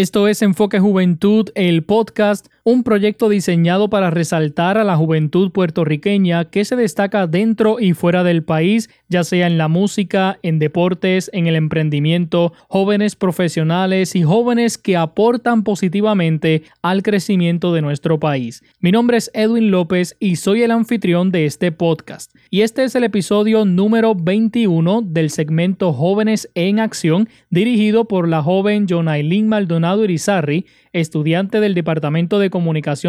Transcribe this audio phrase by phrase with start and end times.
[0.00, 6.44] Esto es Enfoque Juventud, el podcast, un proyecto diseñado para resaltar a la juventud puertorriqueña
[6.44, 11.30] que se destaca dentro y fuera del país, ya sea en la música, en deportes,
[11.32, 18.62] en el emprendimiento, jóvenes profesionales y jóvenes que aportan positivamente al crecimiento de nuestro país.
[18.78, 22.32] Mi nombre es Edwin López y soy el anfitrión de este podcast.
[22.50, 28.44] Y este es el episodio número 21 del segmento Jóvenes en Acción, dirigido por la
[28.44, 32.59] joven Jonailin Maldonado Irizarry, estudiante del Departamento de Comunicación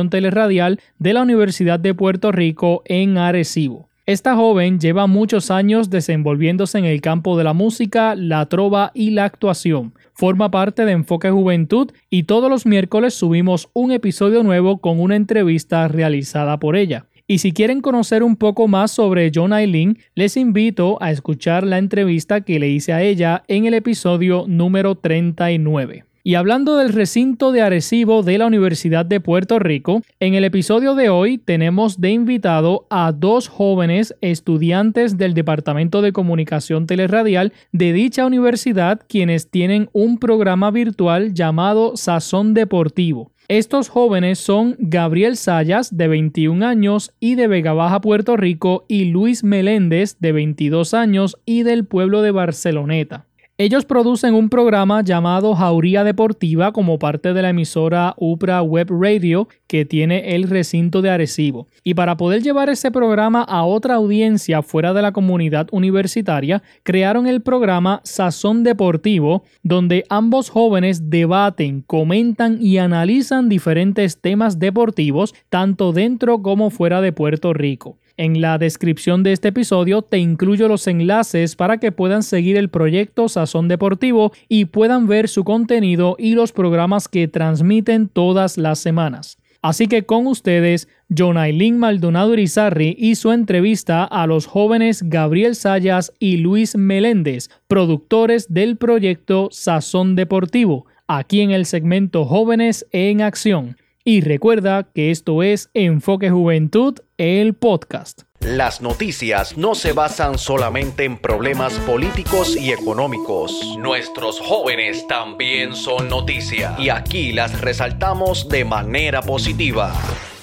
[0.10, 3.90] Teleradial de la Universidad de Puerto Rico en Arecibo.
[4.08, 9.12] Esta joven lleva muchos años desenvolviéndose en el campo de la música, la trova y
[9.12, 9.94] la actuación.
[10.14, 15.16] Forma parte de Enfoque Juventud y todos los miércoles subimos un episodio nuevo con una
[15.16, 17.06] entrevista realizada por ella.
[17.28, 21.78] Y si quieren conocer un poco más sobre John Eileen, les invito a escuchar la
[21.78, 26.11] entrevista que le hice a ella en el episodio número 39.
[26.24, 30.94] Y hablando del recinto de Arecibo de la Universidad de Puerto Rico, en el episodio
[30.94, 37.92] de hoy tenemos de invitado a dos jóvenes estudiantes del Departamento de Comunicación Teleradial de
[37.94, 43.32] dicha universidad quienes tienen un programa virtual llamado Sazón Deportivo.
[43.48, 49.06] Estos jóvenes son Gabriel Sayas, de 21 años y de Vega Baja, Puerto Rico, y
[49.06, 53.26] Luis Meléndez, de 22 años y del pueblo de Barceloneta.
[53.62, 59.50] Ellos producen un programa llamado Jauría Deportiva como parte de la emisora UPRA Web Radio
[59.68, 61.68] que tiene el recinto de Arecibo.
[61.84, 67.28] Y para poder llevar ese programa a otra audiencia fuera de la comunidad universitaria, crearon
[67.28, 75.94] el programa Sazón Deportivo, donde ambos jóvenes debaten, comentan y analizan diferentes temas deportivos, tanto
[75.94, 78.00] dentro como fuera de Puerto Rico.
[78.22, 82.70] En la descripción de este episodio te incluyo los enlaces para que puedan seguir el
[82.70, 88.78] proyecto Sazón Deportivo y puedan ver su contenido y los programas que transmiten todas las
[88.78, 89.40] semanas.
[89.64, 96.14] Así que con ustedes, Jonailin Maldonado Irizarri y su entrevista a los jóvenes Gabriel Sayas
[96.20, 103.78] y Luis Meléndez, productores del proyecto Sazón Deportivo, aquí en el segmento Jóvenes en Acción.
[104.04, 108.24] Y recuerda que esto es Enfoque Juventud, el podcast.
[108.40, 113.78] Las noticias no se basan solamente en problemas políticos y económicos.
[113.78, 119.94] Nuestros jóvenes también son noticia y aquí las resaltamos de manera positiva.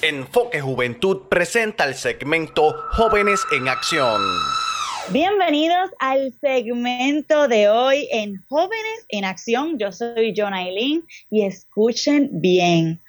[0.02, 4.22] Enfoque Juventud presenta el segmento Jóvenes en Acción.
[5.10, 9.78] Bienvenidos al segmento de hoy en Jóvenes en Acción.
[9.78, 13.00] Yo soy John Aileen y escuchen bien.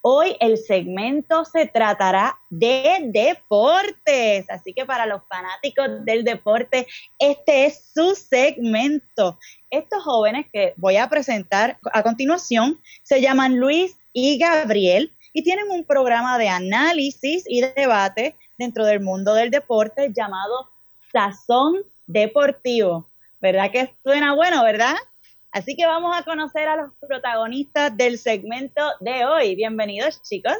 [0.00, 6.86] Hoy el segmento se tratará de deportes, así que para los fanáticos del deporte,
[7.18, 9.38] este es su segmento.
[9.70, 15.70] Estos jóvenes que voy a presentar a continuación se llaman Luis y Gabriel y tienen
[15.70, 20.70] un programa de análisis y debate dentro del mundo del deporte llamado
[21.12, 23.10] Sazón Deportivo.
[23.40, 24.94] ¿Verdad que suena bueno, verdad?
[25.50, 29.56] Así que vamos a conocer a los protagonistas del segmento de hoy.
[29.56, 30.56] Bienvenidos, chicos.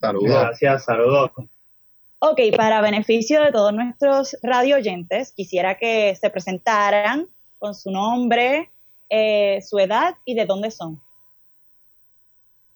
[0.00, 0.28] Saludos.
[0.28, 1.30] Gracias, saludos.
[2.20, 8.70] Ok, para beneficio de todos nuestros radio oyentes, quisiera que se presentaran con su nombre,
[9.08, 11.00] eh, su edad y de dónde son.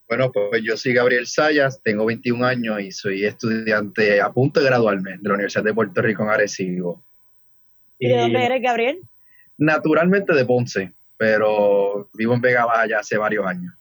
[0.08, 4.66] Bueno, pues yo soy Gabriel Sayas, tengo 21 años y soy estudiante a punto de
[4.66, 7.02] graduarme de la Universidad de Puerto Rico en Arecibo.
[7.98, 9.00] ¿Y de dónde eres, Gabriel?
[9.58, 13.72] Naturalmente de Ponce, pero vivo en Vega Baja ya hace varios años.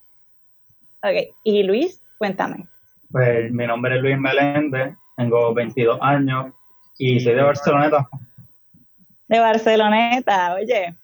[1.04, 2.68] Ok, y Luis, cuéntame.
[3.12, 6.54] Pues mi nombre es Luis Meléndez, tengo 22 años
[6.98, 8.08] y soy de Barceloneta.
[9.28, 10.96] De Barceloneta, oye.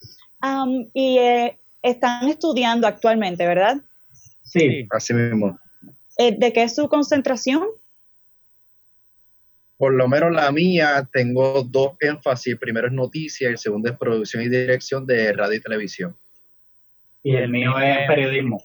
[0.94, 3.78] y eh, están estudiando actualmente, ¿verdad?
[4.44, 5.60] Sí, así mismo.
[6.18, 7.68] Eh, ¿De qué es su concentración?
[9.78, 12.54] Por lo menos la mía, tengo dos énfasis.
[12.54, 16.16] El primero es noticias y el segundo es producción y dirección de radio y televisión.
[17.24, 18.64] Y el mío es periodismo.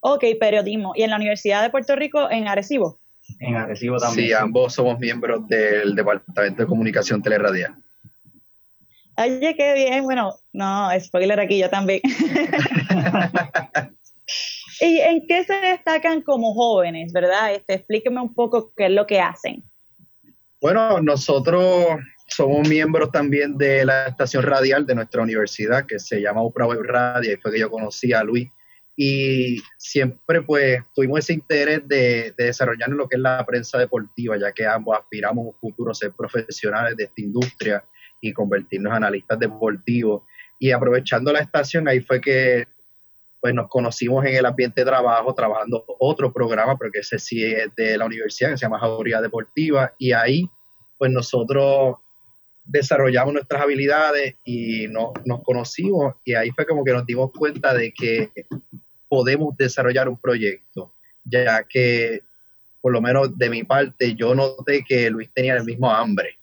[0.00, 0.92] Ok, periodismo.
[0.96, 2.98] ¿Y en la Universidad de Puerto Rico, en Arecibo?
[3.38, 4.28] En Arecibo también.
[4.28, 7.76] Sí, ambos somos miembros del Departamento de Comunicación Teleradial.
[9.16, 10.02] Oye, qué bien.
[10.02, 12.00] Bueno, no, spoiler aquí, yo también.
[14.80, 17.54] ¿Y en qué se destacan como jóvenes, verdad?
[17.54, 19.62] Este, explíqueme un poco qué es lo que hacen.
[20.62, 21.86] Bueno, nosotros
[22.28, 26.82] somos miembros también de la estación radial de nuestra universidad que se llama Upra Web
[26.84, 28.48] Radio, y fue que yo conocí a Luis.
[28.94, 34.52] Y siempre pues tuvimos ese interés de, desarrollar lo que es la prensa deportiva, ya
[34.52, 37.84] que ambos aspiramos en un futuro a ser profesionales de esta industria
[38.20, 40.22] y convertirnos en analistas deportivos.
[40.60, 42.68] Y aprovechando la estación, ahí fue que
[43.42, 47.74] pues nos conocimos en el ambiente de trabajo, trabajando otro programa, porque ese sí es
[47.74, 50.48] de la universidad, que se llama Jauría Deportiva, y ahí
[50.96, 51.96] pues nosotros
[52.64, 57.74] desarrollamos nuestras habilidades y no, nos conocimos, y ahí fue como que nos dimos cuenta
[57.74, 58.30] de que
[59.08, 60.92] podemos desarrollar un proyecto,
[61.24, 62.22] ya que
[62.80, 66.38] por lo menos de mi parte yo noté que Luis tenía el mismo hambre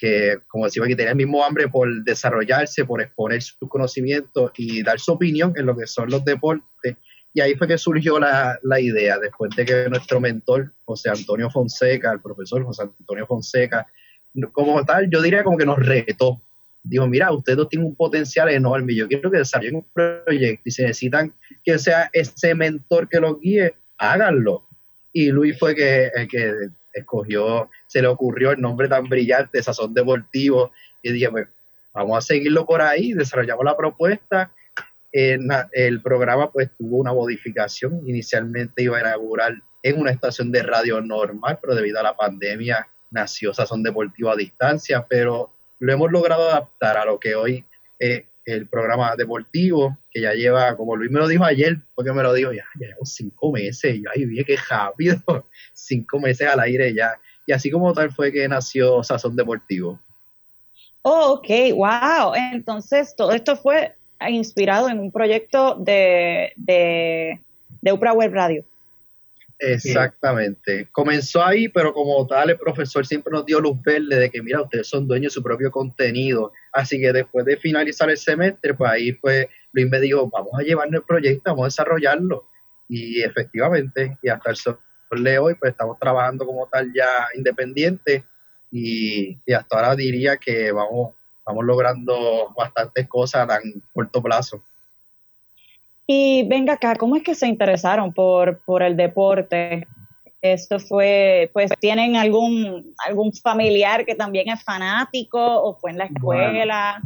[0.00, 4.82] que, como decimos aquí, tenía el mismo hambre por desarrollarse, por exponer sus conocimientos y
[4.82, 6.96] dar su opinión en lo que son los deportes.
[7.34, 11.50] Y ahí fue que surgió la, la idea, después de que nuestro mentor, José Antonio
[11.50, 13.86] Fonseca, el profesor José Antonio Fonseca,
[14.52, 16.40] como tal, yo diría como que nos retó.
[16.82, 20.70] Digo, mira, ustedes dos tienen un potencial enorme, yo quiero que desarrollen un proyecto y
[20.70, 24.66] si necesitan que sea ese mentor que los guíe, háganlo.
[25.12, 30.72] Y Luis fue que, que escogió, se le ocurrió el nombre tan brillante, Sazón Deportivo,
[31.02, 31.48] y dije, pues
[31.92, 34.52] vamos a seguirlo por ahí, desarrollamos la propuesta.
[35.12, 41.00] el programa pues tuvo una modificación, inicialmente iba a inaugurar en una estación de radio
[41.00, 46.48] normal, pero debido a la pandemia nació Sazón Deportivo a distancia, pero lo hemos logrado
[46.48, 47.64] adaptar a lo que hoy
[47.98, 52.22] es el programa deportivo, que ya lleva, como Luis me lo dijo ayer, porque me
[52.22, 55.18] lo dijo, ya, ya llevo cinco meses, y ahí vi que rápido,
[55.72, 57.18] cinco meses al aire ya.
[57.46, 60.00] Y así como tal fue que nació Sazón Deportivo.
[61.02, 62.34] Oh, ok, wow.
[62.34, 63.94] Entonces, todo esto fue
[64.28, 67.40] inspirado en un proyecto de, de,
[67.80, 68.64] de Upra Web Radio.
[69.60, 70.88] Exactamente.
[70.90, 74.62] Comenzó ahí, pero como tal, el profesor siempre nos dio luz verde de que, mira,
[74.62, 76.52] ustedes son dueños de su propio contenido.
[76.72, 80.62] Así que después de finalizar el semestre, pues ahí fue, Luis me dijo, vamos a
[80.62, 82.46] llevarnos el proyecto, vamos a desarrollarlo.
[82.88, 84.78] Y efectivamente, y hasta el sol
[85.10, 88.24] de hoy, pues estamos trabajando como tal ya independiente
[88.70, 91.14] y, y hasta ahora diría que vamos,
[91.44, 94.64] vamos logrando bastantes cosas a tan corto plazo.
[96.12, 99.86] Y venga acá, ¿cómo es que se interesaron por, por el deporte?
[100.42, 106.06] ¿Esto fue, pues, tienen algún, algún familiar que también es fanático o fue en la
[106.06, 107.00] escuela?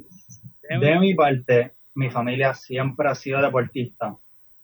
[0.62, 4.17] de mi parte, mi familia siempre ha sido deportista.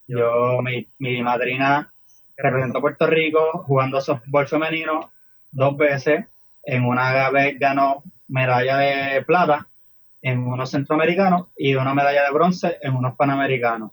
[0.08, 1.92] Yo, mi, mi madrina
[2.34, 5.10] representó a Puerto Rico jugando softball femenino
[5.52, 6.24] dos veces.
[6.64, 9.68] En una vez ganó medalla de plata
[10.22, 13.90] en unos centroamericanos y una medalla de bronce en unos panamericanos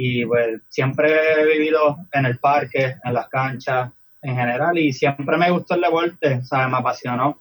[0.00, 3.90] y pues siempre he vivido en el parque, en las canchas
[4.22, 6.70] en general y siempre me gustó el deporte, ¿sabes?
[6.70, 7.40] Me apasionó.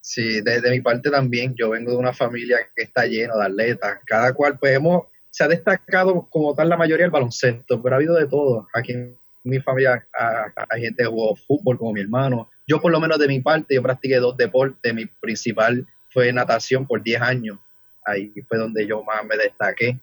[0.00, 3.98] Sí, desde mi parte también, yo vengo de una familia que está lleno de atletas,
[4.06, 7.98] cada cual pues hemos, se ha destacado como tal la mayoría del baloncesto, pero ha
[7.98, 8.66] habido de todo.
[8.72, 9.14] Aquí en
[9.44, 10.02] mi familia
[10.70, 12.48] hay gente que jugó fútbol como mi hermano.
[12.66, 16.86] Yo por lo menos de mi parte, yo practiqué dos deportes, mi principal fue natación
[16.86, 17.58] por 10 años,
[18.06, 20.00] ahí fue donde yo más me destaqué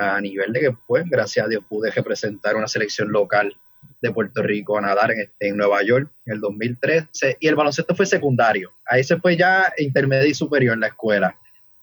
[0.00, 3.54] a nivel de que, pues, gracias a Dios pude representar una selección local
[4.00, 7.94] de Puerto Rico a nadar en, en Nueva York en el 2013 y el baloncesto
[7.94, 8.72] fue secundario.
[8.86, 11.36] Ahí se fue ya intermedio y superior en la escuela.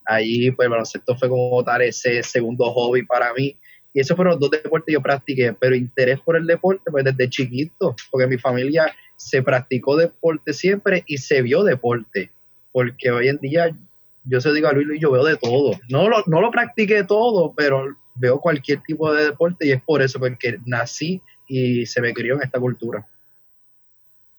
[0.05, 3.55] Ahí pues el baloncesto fue como tal ese segundo hobby para mí.
[3.93, 7.03] Y esos fueron los dos deportes que yo practiqué, pero interés por el deporte pues
[7.03, 12.31] desde chiquito, porque mi familia se practicó deporte siempre y se vio deporte,
[12.71, 13.75] porque hoy en día
[14.23, 15.71] yo se digo a Luis, yo veo de todo.
[15.89, 20.01] No lo, no lo practiqué todo, pero veo cualquier tipo de deporte y es por
[20.01, 23.05] eso, porque nací y se me crió en esta cultura.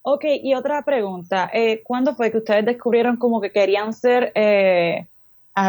[0.02, 5.06] Ok, y otra pregunta, eh, ¿cuándo fue que ustedes descubrieron como que querían ser eh,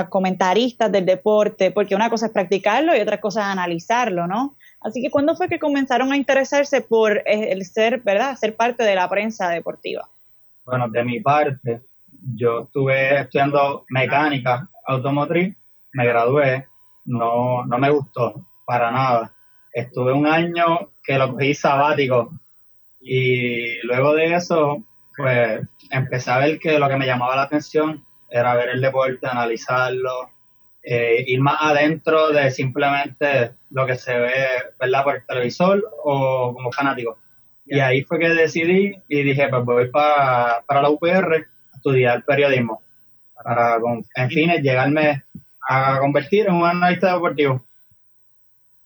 [0.10, 1.72] comentaristas del deporte?
[1.72, 4.56] Porque una cosa es practicarlo y otra cosa es analizarlo, ¿no?
[4.82, 8.84] Así que ¿cuándo fue que comenzaron a interesarse por eh, el ser, ¿verdad?, ser parte
[8.84, 10.08] de la prensa deportiva.
[10.64, 11.82] Bueno, de mi parte,
[12.36, 15.56] yo estuve estudiando mecánica automotriz,
[15.94, 16.66] me gradué,
[17.10, 19.34] no, no me gustó para nada.
[19.74, 22.32] Estuve un año que lo cogí sabático
[23.02, 24.84] y luego de eso,
[25.16, 29.28] pues empecé a ver que lo que me llamaba la atención era ver el deporte,
[29.28, 30.30] analizarlo,
[30.84, 34.46] eh, ir más adentro de simplemente lo que se ve,
[34.80, 35.04] ¿verdad?
[35.04, 37.18] Por el televisor o como fanático.
[37.66, 42.24] Y ahí fue que decidí y dije, pues voy para, para la UPR a estudiar
[42.24, 42.82] periodismo,
[43.36, 43.78] para,
[44.16, 45.24] en fin, llegarme
[45.72, 47.64] a convertir en un analista deportivo?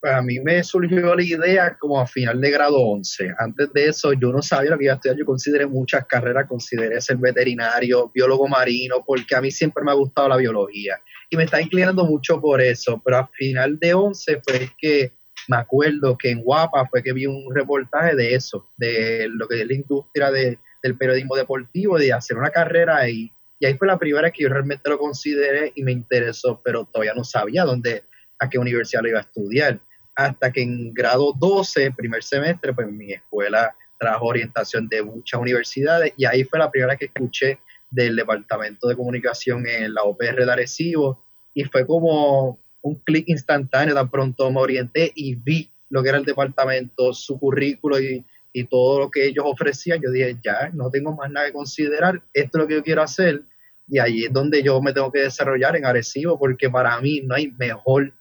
[0.01, 3.35] Pues a mí me surgió la idea como a final de grado 11.
[3.39, 5.17] Antes de eso yo no sabía lo que iba a estudiar.
[5.17, 9.93] Yo consideré muchas carreras, consideré ser veterinario, biólogo marino, porque a mí siempre me ha
[9.93, 10.99] gustado la biología.
[11.29, 13.01] Y me está inclinando mucho por eso.
[13.05, 15.13] Pero a final de 11 fue que
[15.47, 19.61] me acuerdo que en Guapa fue que vi un reportaje de eso, de lo que
[19.61, 23.31] es la industria del periodismo deportivo, de hacer una carrera ahí
[23.63, 27.13] y ahí fue la primera que yo realmente lo consideré y me interesó, pero todavía
[27.13, 28.03] no sabía dónde,
[28.38, 29.79] a qué universidad lo iba a estudiar.
[30.15, 36.12] Hasta que en grado 12, primer semestre, pues mi escuela trajo orientación de muchas universidades
[36.17, 40.51] y ahí fue la primera que escuché del Departamento de Comunicación en la OPR de
[40.51, 46.10] Arecibo y fue como un clic instantáneo, tan pronto me orienté y vi lo que
[46.10, 50.70] era el departamento, su currículo y, y todo lo que ellos ofrecían, yo dije, ya,
[50.74, 53.43] no tengo más nada que considerar, esto es lo que yo quiero hacer
[53.87, 57.35] y ahí es donde yo me tengo que desarrollar en Arecibo, porque para mí no
[57.35, 58.13] hay mejor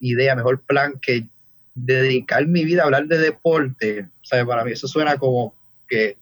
[0.00, 1.26] idea, mejor plan que
[1.74, 4.08] dedicar mi vida a hablar de deporte.
[4.22, 5.54] O sea, para mí eso suena como
[5.88, 6.16] que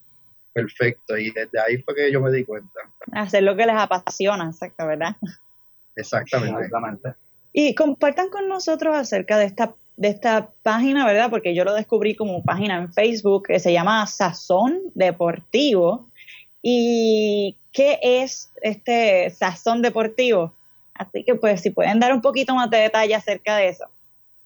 [0.53, 2.81] perfecto y desde ahí fue que yo me di cuenta.
[3.13, 5.17] Hacer lo que les apasiona, exacto, ¿verdad?
[5.97, 6.65] Exactamente.
[6.65, 7.15] Exactamente.
[7.53, 11.31] Y compartan con nosotros acerca de esta de esta página, ¿verdad?
[11.31, 16.09] Porque yo lo descubrí como página en Facebook que se llama Sazón Deportivo.
[16.63, 20.55] ¿Y qué es este Sazón Deportivo?
[20.95, 23.85] Así que pues si pueden dar un poquito más de detalle acerca de eso.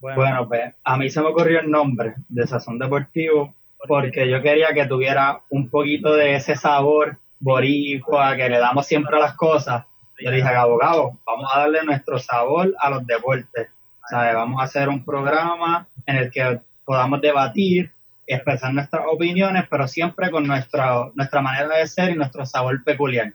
[0.01, 3.55] Bueno, pues a mí se me ocurrió el nombre de Sazón Deportivo
[3.87, 9.17] porque yo quería que tuviera un poquito de ese sabor boricua que le damos siempre
[9.17, 9.85] a las cosas.
[10.19, 13.69] Yo dije, abogado, vamos a darle nuestro sabor a los deportes
[14.11, 17.93] Vamos a hacer un programa en el que podamos debatir,
[18.29, 23.33] expresar nuestras opiniones, pero siempre con nuestra, nuestra manera de ser y nuestro sabor peculiar.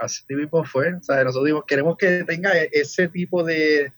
[0.00, 0.92] Así mismo fue.
[0.92, 3.92] nosotros queremos que tenga ese tipo de,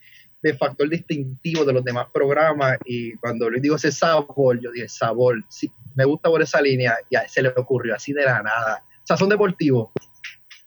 [0.61, 5.43] factor distintivo de los demás programas y cuando le digo ese sabor, yo dije sabor,
[5.49, 8.85] sí, me gusta por esa línea y a se le ocurrió así de la nada.
[9.03, 9.93] Sazón deportivo.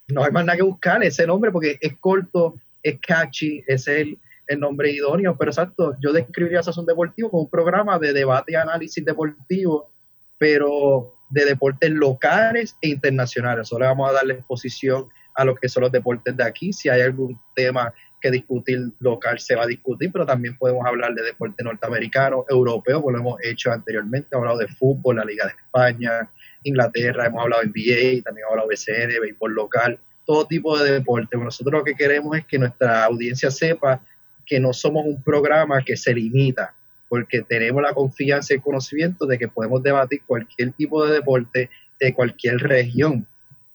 [0.10, 4.18] No hay más nada que buscar ese nombre porque es corto, es catchy, es el,
[4.50, 8.56] el nombre idóneo, pero exacto, yo describiría Sazón Deportivo como un programa de debate y
[8.56, 9.92] análisis deportivo,
[10.40, 13.68] pero de deportes locales e internacionales.
[13.68, 16.74] Solo vamos a darle exposición a lo que son los deportes de aquí.
[16.74, 21.14] Si hay algún tema que discutir local, se va a discutir, pero también podemos hablar
[21.14, 24.30] de deporte norteamericano, europeo, como lo hemos hecho anteriormente.
[24.32, 26.30] Hemos hablado de fútbol, la Liga de España,
[26.64, 30.94] Inglaterra, hemos hablado de NBA, también hemos hablado de BCN, béisbol local, todo tipo de
[30.94, 31.38] deporte.
[31.38, 34.02] Nosotros lo que queremos es que nuestra audiencia sepa
[34.50, 36.74] que no somos un programa que se limita,
[37.08, 41.70] porque tenemos la confianza y el conocimiento de que podemos debatir cualquier tipo de deporte
[42.00, 43.28] de cualquier región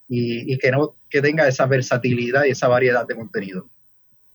[0.09, 3.67] y, que, no, que tenga esa versatilidad y esa variedad de contenido.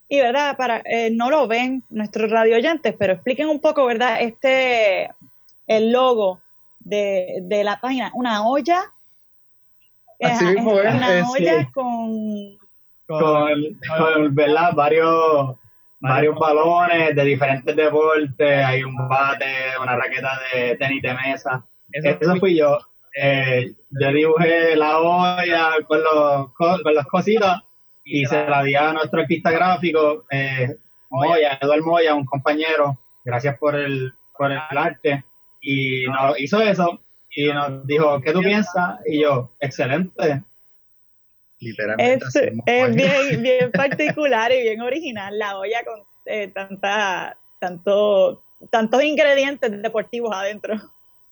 [0.07, 4.21] Y verdad, para eh, no lo ven nuestros radio oyentes, pero expliquen un poco, ¿verdad?
[4.21, 5.09] Este,
[5.67, 6.41] el logo
[6.79, 8.91] de, la página, una olla.
[10.21, 12.57] Así mismo es, una olla con,
[13.07, 14.73] con, ¿verdad?
[14.73, 15.55] varios
[15.99, 21.65] varios balones de diferentes deportes, hay un bate, una raqueta de tenis de mesa.
[21.91, 22.77] Eso, fui yo.
[23.15, 27.61] Eh, yo dibujé la olla con los, con, los cositas
[28.05, 30.75] y se la di a nuestro artista gráfico, eh,
[31.09, 35.23] Moya, Eduardo Moya, un compañero, gracias por el, por el arte,
[35.61, 37.01] y nos hizo eso
[37.31, 38.99] y nos dijo, ¿qué tú piensas?
[39.05, 40.43] Y yo, excelente,
[41.59, 42.25] Literalmente.
[42.65, 49.81] Es, bien, bien particular y bien original la olla con eh, tanta, tanto, tantos ingredientes
[49.81, 50.75] deportivos adentro.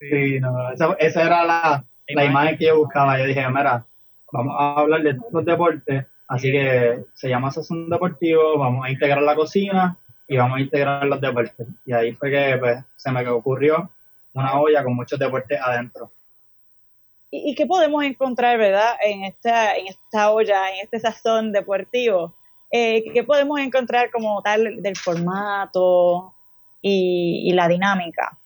[0.00, 3.18] Sí, no, esa, era la, la, imagen que yo buscaba.
[3.18, 3.84] Yo dije, mira,
[4.32, 9.22] vamos a hablar de los deportes, así que se llama Sazón Deportivo, vamos a integrar
[9.22, 9.96] la cocina
[10.28, 11.66] y vamos a integrar los deportes.
[11.84, 13.90] Y ahí fue que pues, se me ocurrió
[14.34, 16.12] una olla con muchos deportes adentro.
[17.30, 22.34] ¿Y, qué podemos encontrar, verdad, en esta, en esta olla, en este sazón deportivo?
[22.70, 26.34] Eh, ¿Qué podemos encontrar como tal del formato
[26.80, 28.38] y, la dinámica?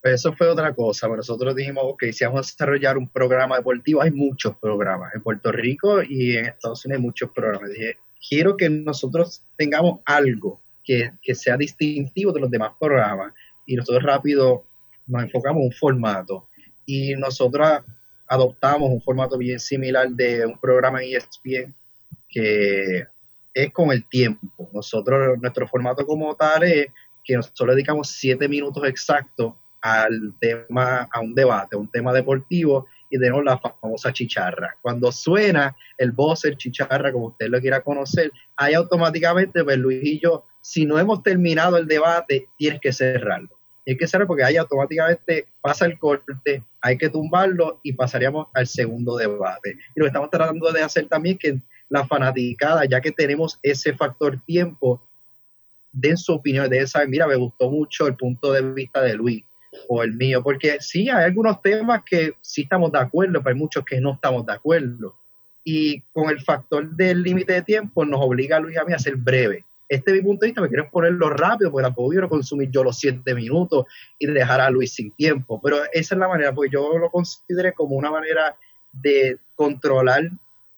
[0.00, 1.08] Pues eso fue otra cosa.
[1.08, 5.14] Nosotros dijimos, ok, si vamos a desarrollar un programa deportivo, hay muchos programas.
[5.14, 7.70] En Puerto Rico y en Estados Unidos hay muchos programas.
[7.70, 13.34] Dije, quiero que nosotros tengamos algo que, que sea distintivo de los demás programas.
[13.66, 14.64] Y nosotros rápido
[15.06, 16.48] nos enfocamos en un formato
[16.86, 17.80] y nosotros
[18.28, 21.74] adoptamos un formato bien similar de un programa en ESPN
[22.28, 23.04] que
[23.52, 24.70] es con el tiempo.
[24.72, 26.88] Nosotros, nuestro formato como tal es
[27.24, 32.86] que nosotros dedicamos siete minutos exactos al tema, a un debate, a un tema deportivo
[33.10, 34.76] y tenemos la famosa chicharra.
[34.82, 36.12] Cuando suena el
[36.44, 40.98] el chicharra, como usted lo quiera conocer, ahí automáticamente, pues Luis y yo, si no
[40.98, 43.55] hemos terminado el debate, tienes que cerrarlo
[43.90, 48.66] hay que cerrar porque ahí automáticamente pasa el corte, hay que tumbarlo y pasaríamos al
[48.66, 49.78] segundo debate.
[49.94, 53.60] Y lo que estamos tratando de hacer también es que la fanaticada, ya que tenemos
[53.62, 55.00] ese factor tiempo,
[55.92, 59.44] den su opinión, de saber, mira, me gustó mucho el punto de vista de Luis
[59.88, 63.60] o el mío, porque sí, hay algunos temas que sí estamos de acuerdo, pero hay
[63.60, 65.14] muchos que no estamos de acuerdo.
[65.62, 68.92] Y con el factor del límite de tiempo nos obliga a Luis y a mí
[68.92, 72.10] a ser breve este es mi punto de vista, me quiero ponerlo rápido, porque tampoco
[72.10, 73.84] quiero consumir yo los siete minutos
[74.18, 75.60] y dejar a Luis sin tiempo.
[75.62, 78.56] Pero esa es la manera, porque yo lo consideré como una manera
[78.92, 80.30] de controlar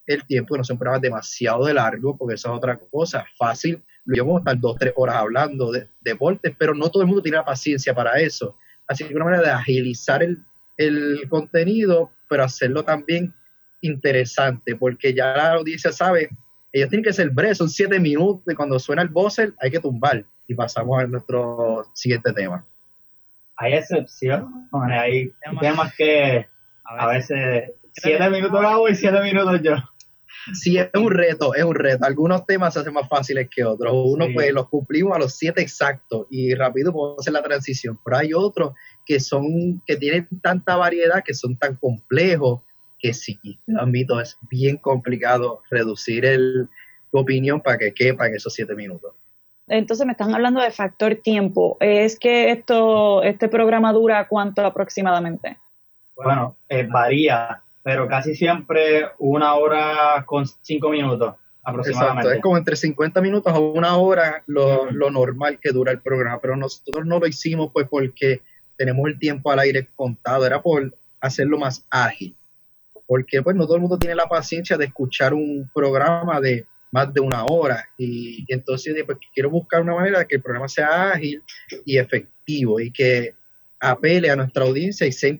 [0.06, 3.82] el tiempo, que no son programas demasiado de largo, porque esa es otra cosa, fácil.
[4.06, 7.22] Yo vamos a estar dos, tres horas hablando de deportes, pero no todo el mundo
[7.22, 8.56] tiene la paciencia para eso.
[8.86, 10.38] Así que una manera de agilizar el,
[10.78, 13.34] el contenido, pero hacerlo también
[13.82, 16.30] interesante, porque ya la audiencia sabe,
[16.72, 19.80] ellos tienen que ser breves, son siete minutos y cuando suena el buzzer hay que
[19.80, 22.64] tumbar y pasamos a nuestro siguiente tema.
[23.56, 24.46] Hay excepciones,
[24.90, 26.46] hay temas que
[26.84, 29.74] a veces siete minutos hago y siete minutos yo.
[30.54, 32.04] Sí, es un reto, es un reto.
[32.06, 33.92] Algunos temas se hacen más fáciles que otros.
[33.92, 37.98] Uno, pues, los cumplimos a los siete exactos y rápido podemos hacer la transición.
[38.04, 38.72] Pero hay otros
[39.04, 42.62] que son, que tienen tanta variedad, que son tan complejos,
[42.98, 46.68] que sí, lo admito, es bien complicado reducir el,
[47.10, 49.14] tu opinión para que quepa en esos siete minutos.
[49.68, 51.76] Entonces me están hablando de factor tiempo.
[51.80, 55.58] ¿Es que esto, este programa dura cuánto aproximadamente?
[56.16, 62.20] Bueno, eh, varía, pero casi siempre una hora con cinco minutos aproximadamente.
[62.20, 66.00] Exacto, es como entre 50 minutos a una hora lo, lo normal que dura el
[66.00, 68.40] programa, pero nosotros no lo hicimos pues porque
[68.76, 72.37] tenemos el tiempo al aire contado, era por hacerlo más ágil
[73.08, 77.12] porque pues no todo el mundo tiene la paciencia de escuchar un programa de más
[77.12, 81.12] de una hora y, entonces pues, quiero buscar una manera de que el programa sea
[81.12, 81.42] ágil
[81.86, 83.34] y efectivo y que
[83.80, 85.34] apele a nuestra audiencia y sea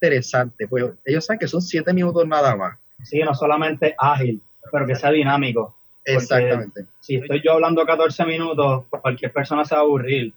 [0.00, 2.78] interesante, pues ellos saben que son siete minutos nada más.
[3.04, 4.40] Sí, no solamente ágil,
[4.72, 5.76] pero que sea dinámico.
[6.04, 6.86] Exactamente.
[7.00, 10.32] Si estoy yo hablando 14 minutos, cualquier persona se va a aburrir.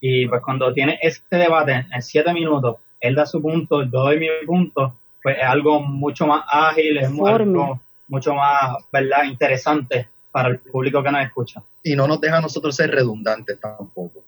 [0.00, 4.18] Y pues cuando tiene este debate en siete minutos, él da su punto, yo doy
[4.18, 10.48] mi punto, pues es algo mucho más ágil, es algo mucho más, ¿verdad?, interesante para
[10.48, 11.62] el público que nos escucha.
[11.82, 14.22] Y no nos deja a nosotros ser redundantes tampoco,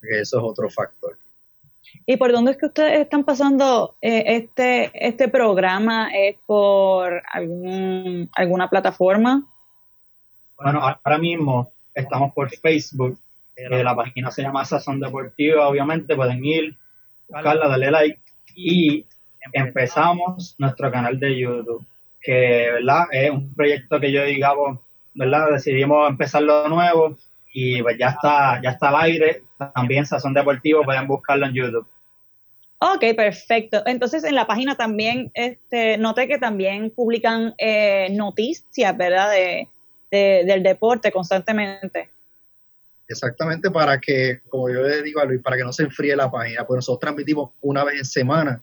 [0.00, 1.16] porque eso es otro factor.
[2.06, 6.10] ¿Y por dónde es que ustedes están pasando eh, este, este programa?
[6.14, 9.44] ¿Es por algún, alguna plataforma?
[10.56, 13.18] Bueno, ahora mismo estamos por Facebook.
[13.56, 16.76] Eh, la página se llama Sazón Deportiva, obviamente, pueden ir,
[17.28, 18.20] buscarla, darle like.
[18.54, 19.04] Y
[19.52, 21.84] empezamos nuestro canal de YouTube,
[22.20, 23.04] que ¿verdad?
[23.12, 24.78] es un proyecto que yo digamos,
[25.14, 25.52] ¿verdad?
[25.52, 27.16] decidimos empezarlo de nuevo
[27.52, 29.42] y pues ya está, ya está al aire.
[29.74, 31.86] También Sazón Deportivo, pueden buscarlo en YouTube.
[32.78, 33.82] Ok, perfecto.
[33.84, 39.30] Entonces en la página también, este, noté que también publican eh, noticias, ¿verdad?
[39.30, 39.68] De,
[40.10, 42.08] del deporte constantemente.
[43.06, 46.30] Exactamente, para que, como yo le digo a Luis, para que no se enfríe la
[46.30, 48.62] página, pues nosotros transmitimos una vez en semana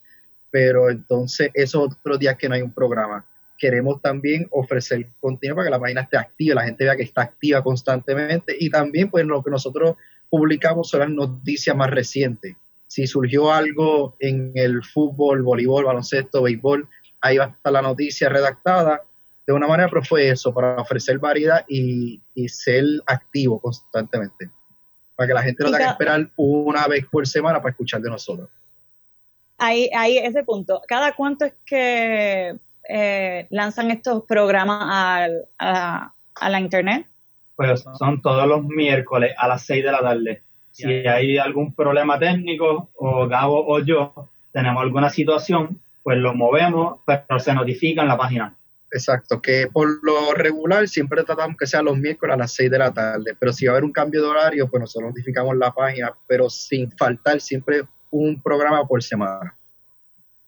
[0.52, 3.26] pero entonces esos otros días que no hay un programa.
[3.58, 7.24] Queremos también ofrecer contenido para que la página esté activa, la gente vea que está
[7.24, 9.96] activa constantemente y también pues lo que nosotros
[10.30, 12.56] publicamos son las noticias más recientes.
[12.86, 16.88] Si surgió algo en el fútbol, voleibol, baloncesto, béisbol,
[17.22, 19.02] ahí va a estar la noticia redactada.
[19.46, 24.50] De una manera, pero fue eso, para ofrecer variedad y, y ser activo constantemente.
[25.16, 28.10] Para que la gente no tenga que esperar una vez por semana para escuchar de
[28.10, 28.50] nosotros
[29.58, 30.82] ahí, ahí ese punto.
[30.88, 32.56] ¿Cada cuánto es que
[32.90, 34.80] eh, lanzan estos programas
[35.60, 36.14] a,
[36.50, 37.08] la internet?
[37.56, 40.42] Pues son todos los miércoles a las 6 de la tarde.
[40.72, 47.00] Si hay algún problema técnico, o Gabo o yo tenemos alguna situación, pues lo movemos,
[47.06, 48.56] pero se notifica en la página.
[48.92, 52.80] Exacto, que por lo regular siempre tratamos que sea los miércoles a las 6 de
[52.80, 55.74] la tarde, pero si va a haber un cambio de horario, pues nosotros notificamos la
[55.74, 59.56] página, pero sin faltar siempre un programa por semana.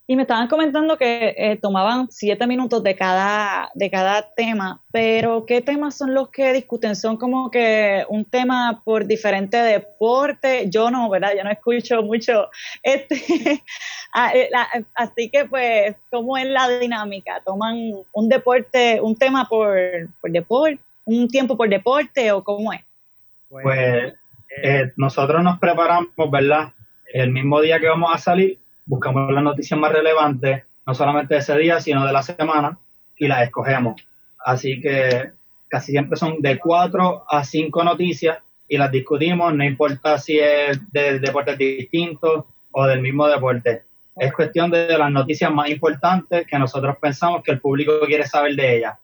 [0.10, 5.46] Y me estaban comentando que eh, tomaban siete minutos de cada, de cada tema, pero
[5.46, 6.96] ¿qué temas son los que discuten?
[6.96, 10.68] ¿Son como que un tema por diferente deporte?
[10.68, 11.34] Yo no, ¿verdad?
[11.38, 12.50] Yo no escucho mucho.
[12.82, 13.18] Este,
[14.34, 14.50] eh,
[14.96, 17.44] así que pues, ¿cómo es la dinámica?
[17.46, 19.78] ¿Toman un deporte, un tema por,
[20.20, 22.82] por deporte, un tiempo por deporte o cómo es?
[23.48, 24.14] Pues
[24.64, 26.74] eh, nosotros nos preparamos, ¿verdad?
[27.14, 31.40] El mismo día que vamos a salir, buscamos las noticias más relevantes, no solamente de
[31.42, 32.78] ese día, sino de la semana,
[33.18, 34.02] y las escogemos.
[34.40, 35.32] Así que
[35.68, 40.80] casi siempre son de cuatro a cinco noticias y las discutimos, no importa si es
[40.92, 43.84] de deportes distintos o del mismo deporte.
[44.16, 48.56] Es cuestión de las noticias más importantes que nosotros pensamos que el público quiere saber
[48.56, 48.98] de ellas.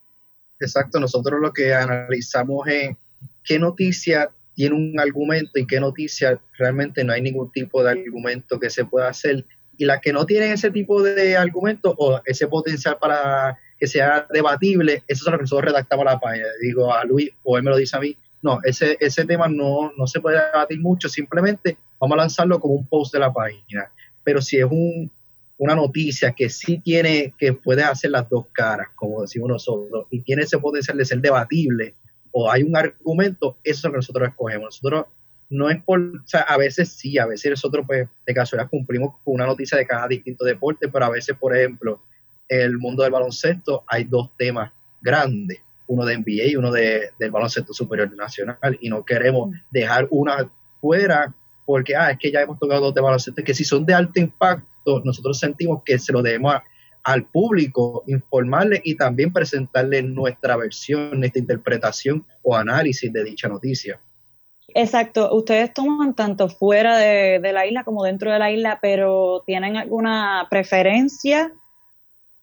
[0.59, 2.95] Exacto, nosotros lo que analizamos es
[3.43, 8.59] qué noticias tiene un argumento y qué noticia realmente no hay ningún tipo de argumento
[8.59, 9.45] que se pueda hacer.
[9.77, 14.25] Y las que no tienen ese tipo de argumento o ese potencial para que sea
[14.31, 16.45] debatible, eso es lo que nosotros redactamos la página.
[16.61, 19.91] Digo a Luis, o él me lo dice a mí, no, ese, ese tema no,
[19.97, 23.91] no se puede debatir mucho, simplemente vamos a lanzarlo como un post de la página.
[24.23, 25.11] Pero si es un,
[25.57, 30.21] una noticia que sí tiene, que puede hacer las dos caras, como decimos nosotros, y
[30.21, 31.95] tiene ese potencial de ser debatible,
[32.37, 34.65] o hay un argumento, eso es lo que nosotros escogemos.
[34.65, 35.05] Nosotros
[35.49, 39.15] no es por, o sea, a veces sí, a veces nosotros pues de casualidad cumplimos
[39.23, 42.01] con una noticia de cada distinto deporte, pero a veces, por ejemplo,
[42.49, 44.69] en el mundo del baloncesto hay dos temas
[45.01, 50.05] grandes, uno de NBA y uno de, del baloncesto superior nacional, y no queremos dejar
[50.09, 51.33] una fuera
[51.65, 54.19] porque, ah, es que ya hemos tocado dos de baloncesto, que si son de alto
[54.19, 56.53] impacto, nosotros sentimos que se lo debemos
[57.05, 63.99] al público, informarle y también presentarle nuestra versión, nuestra interpretación o análisis de dicha noticia.
[64.73, 69.77] Exacto, ustedes toman tanto fuera de, la isla como dentro de la isla, pero ¿tienen
[69.77, 71.53] alguna preferencia?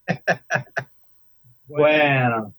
[1.66, 2.55] bueno,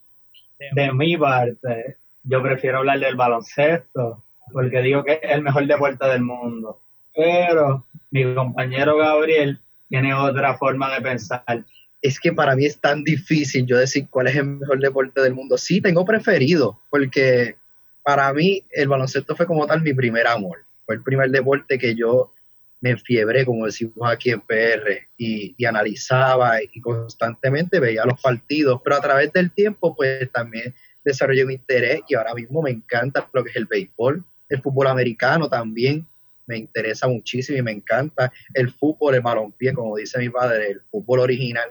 [0.74, 6.06] de mi parte, yo prefiero hablar del baloncesto, porque digo que es el mejor deporte
[6.06, 6.82] del mundo.
[7.16, 11.64] Pero mi compañero Gabriel tiene otra forma de pensar
[12.04, 15.34] es que para mí es tan difícil yo decir cuál es el mejor deporte del
[15.34, 15.58] mundo.
[15.58, 17.56] Sí, tengo preferido, porque
[18.04, 20.66] para mí el baloncesto fue como tal mi primer amor.
[20.86, 22.34] Fue el primer deporte que yo
[22.82, 28.82] me enfiebré, como decimos aquí en PR, y, y, analizaba y constantemente veía los partidos,
[28.84, 33.30] pero a través del tiempo pues también desarrollé mi interés y ahora mismo me encanta
[33.32, 36.06] lo que es el béisbol, el fútbol americano también,
[36.46, 40.82] me interesa muchísimo y me encanta el fútbol, el balompié, como dice mi padre, el
[40.92, 41.70] fútbol original,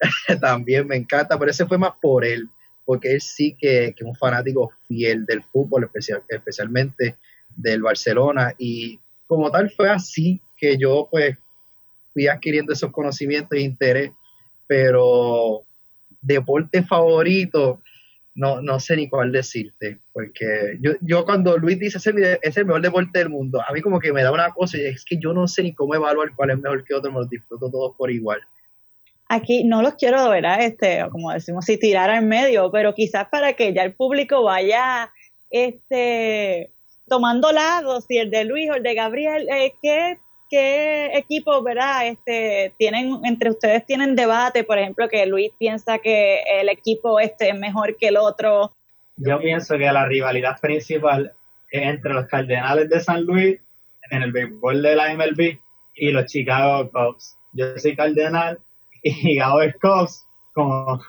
[0.40, 2.48] también me encanta, pero ese fue más por él,
[2.84, 7.16] porque él sí que, es un fanático fiel del fútbol, especial, especialmente
[7.56, 11.36] del Barcelona, y como tal fue así que yo pues
[12.12, 14.10] fui adquiriendo esos conocimientos e interés,
[14.66, 15.62] pero
[16.20, 17.80] deporte favorito,
[18.34, 22.66] no, no sé ni cuál decirte, porque yo, yo cuando Luis dice ese es el
[22.66, 25.16] mejor deporte del mundo, a mí como que me da una cosa, y es que
[25.18, 27.96] yo no sé ni cómo evaluar cuál es mejor que otro, me los disfruto todos
[27.96, 28.40] por igual
[29.28, 30.62] aquí no los quiero, ¿verdad?
[30.62, 35.10] Este, como decimos, si tirar al medio, pero quizás para que ya el público vaya
[35.50, 36.70] este,
[37.08, 40.18] tomando lados, si el de Luis o el de Gabriel, eh, ¿qué,
[40.50, 42.06] ¿qué equipos, verdad?
[42.06, 47.50] Este, tienen, entre ustedes tienen debate, por ejemplo, que Luis piensa que el equipo este
[47.50, 48.72] es mejor que el otro.
[49.16, 51.32] Yo pienso que la rivalidad principal
[51.70, 53.58] es entre los Cardenales de San Luis
[54.10, 55.58] en el béisbol de la MLB
[55.94, 57.36] y los Chicago Cubs.
[57.52, 58.58] Yo soy Cardenal
[59.08, 61.00] y Gabo Cox, como,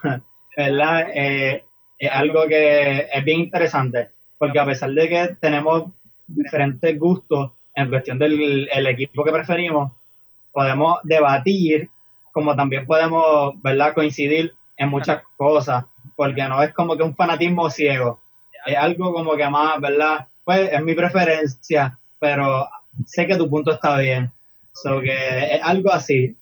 [0.56, 1.08] ¿verdad?
[1.14, 1.64] Eh,
[1.98, 5.90] es algo que es bien interesante, porque a pesar de que tenemos
[6.26, 9.92] diferentes gustos en cuestión del equipo que preferimos,
[10.52, 11.88] podemos debatir,
[12.32, 15.84] como también podemos, ¿verdad?, coincidir en muchas cosas,
[16.16, 18.20] porque no es como que un fanatismo ciego,
[18.66, 20.26] es algo como que más, ¿verdad?
[20.44, 22.68] Pues es mi preferencia, pero
[23.06, 24.30] sé que tu punto está bien.
[24.72, 26.36] So que es algo así.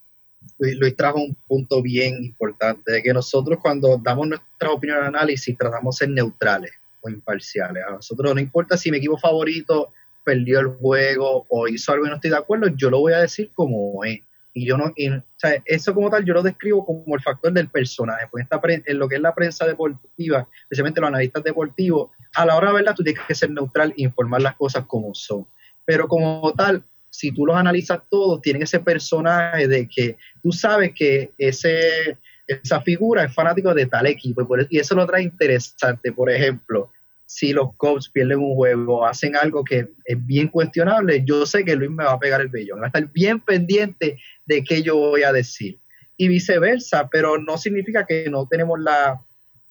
[0.58, 5.56] Luis, trajo un punto bien importante, de que nosotros cuando damos nuestra opinión de análisis
[5.56, 7.84] tratamos de ser neutrales o imparciales.
[7.86, 9.92] A nosotros no importa si mi equipo favorito
[10.24, 13.20] perdió el juego o hizo algo y no estoy de acuerdo, yo lo voy a
[13.20, 14.20] decir como es.
[14.54, 17.68] Y yo no, o sea, eso como tal yo lo describo como el factor del
[17.68, 22.56] personaje, pues en lo que es la prensa deportiva, especialmente los analistas deportivos, a la
[22.56, 25.46] hora de verdad tú tienes que ser neutral e informar las cosas como son.
[25.84, 26.82] Pero como tal,
[27.16, 32.82] si tú los analizas todos, tienen ese personaje de que tú sabes que ese, esa
[32.82, 36.12] figura es fanático de tal equipo y, eso lo trae interesante.
[36.12, 36.92] Por ejemplo,
[37.24, 41.74] si los Cubs pierden un juego, hacen algo que es bien cuestionable, yo sé que
[41.74, 44.96] Luis me va a pegar el vellón, va a estar bien pendiente de qué yo
[44.96, 45.78] voy a decir.
[46.18, 49.18] Y viceversa, pero no significa que no tenemos la,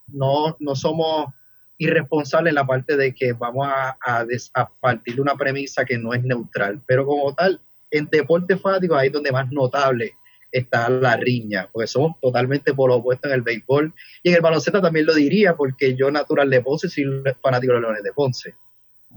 [0.08, 1.32] no, no somos
[1.78, 3.96] irresponsable en la parte de que vamos a,
[4.54, 6.80] a, partir de una premisa que no es neutral.
[6.86, 7.60] Pero como tal,
[7.90, 10.14] en deporte fanático ahí es donde más notable
[10.52, 13.92] está la riña, porque somos totalmente por lo opuesto en el béisbol.
[14.22, 17.04] Y en el baloncesto también lo diría, porque yo natural de Ponce soy
[17.42, 18.54] fanático de los Leones de Ponce.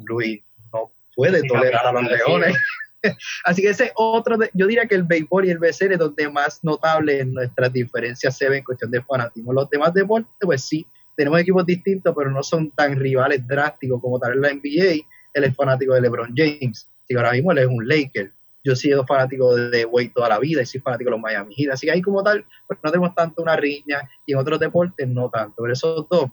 [0.06, 0.41] Luis
[0.74, 2.56] no puede tolerar a los Leones.
[3.45, 6.62] Así que ese otro, yo diría que el béisbol y el BCN es donde más
[6.63, 9.54] notable en nuestras diferencias se ven en cuestión de fanatismo.
[9.54, 10.86] Los demás deportes, pues sí,
[11.19, 15.05] tenemos equipos distintos, pero no son tan rivales drásticos como tal en la NBA.
[15.34, 16.88] Él es fanático de LeBron James.
[17.10, 18.32] Y ahora mismo él es un Laker.
[18.63, 21.53] Yo he sido fanático de Wade toda la vida y soy fanático de los Miami
[21.55, 21.73] Heat.
[21.73, 25.10] Así que ahí como tal, pues no tenemos tanto una riña y en otros deportes
[25.10, 25.55] no tanto.
[25.58, 26.32] Pero esos dos,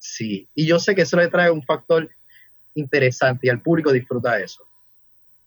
[0.00, 0.48] sí.
[0.56, 2.10] Y yo sé que eso le trae un factor
[2.74, 4.64] interesante y al público disfruta eso.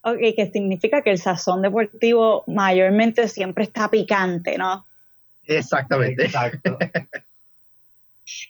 [0.00, 4.86] Ok, que significa que el sazón deportivo mayormente siempre está picante, ¿no?
[5.44, 6.24] Exactamente.
[6.24, 6.78] Exacto.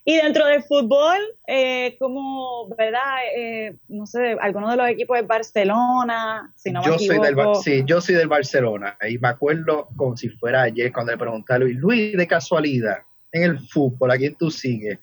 [0.05, 3.17] Y dentro del fútbol, eh, como, ¿verdad?
[3.37, 7.37] Eh, no sé, alguno de los equipos de Barcelona, si no me yo Soy del,
[7.63, 8.97] sí, yo soy del Barcelona.
[9.09, 12.99] Y me acuerdo como si fuera ayer cuando le pregunté a Luis, Luis, de casualidad,
[13.33, 14.99] en el fútbol, ¿a quién tú sigues?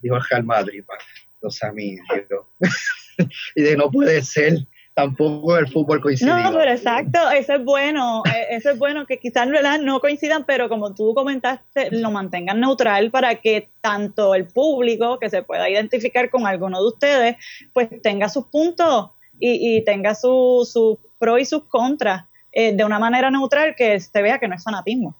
[0.00, 0.82] Dijo el Real Madrid,
[1.42, 2.06] los amigos.
[3.54, 4.58] y de no puede ser
[5.00, 6.28] tampoco el fútbol coincide.
[6.28, 9.48] No, pero exacto, eso es bueno, e, eso es bueno que quizás
[9.80, 15.30] no coincidan, pero como tú comentaste, lo mantengan neutral para que tanto el público que
[15.30, 17.36] se pueda identificar con alguno de ustedes,
[17.72, 22.98] pues tenga sus puntos y, tenga sus su pros y sus contras eh, de una
[22.98, 25.16] manera neutral que se vea que no es fanatismo.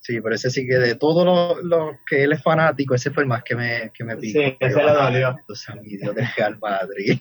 [0.00, 1.24] Sí, pero ese sí que de todos
[1.62, 4.82] los que él es fanático, ese fue el más que me, que me Sí, ese
[4.82, 5.36] lo dolió.
[5.80, 7.20] Dios de Real Madrid.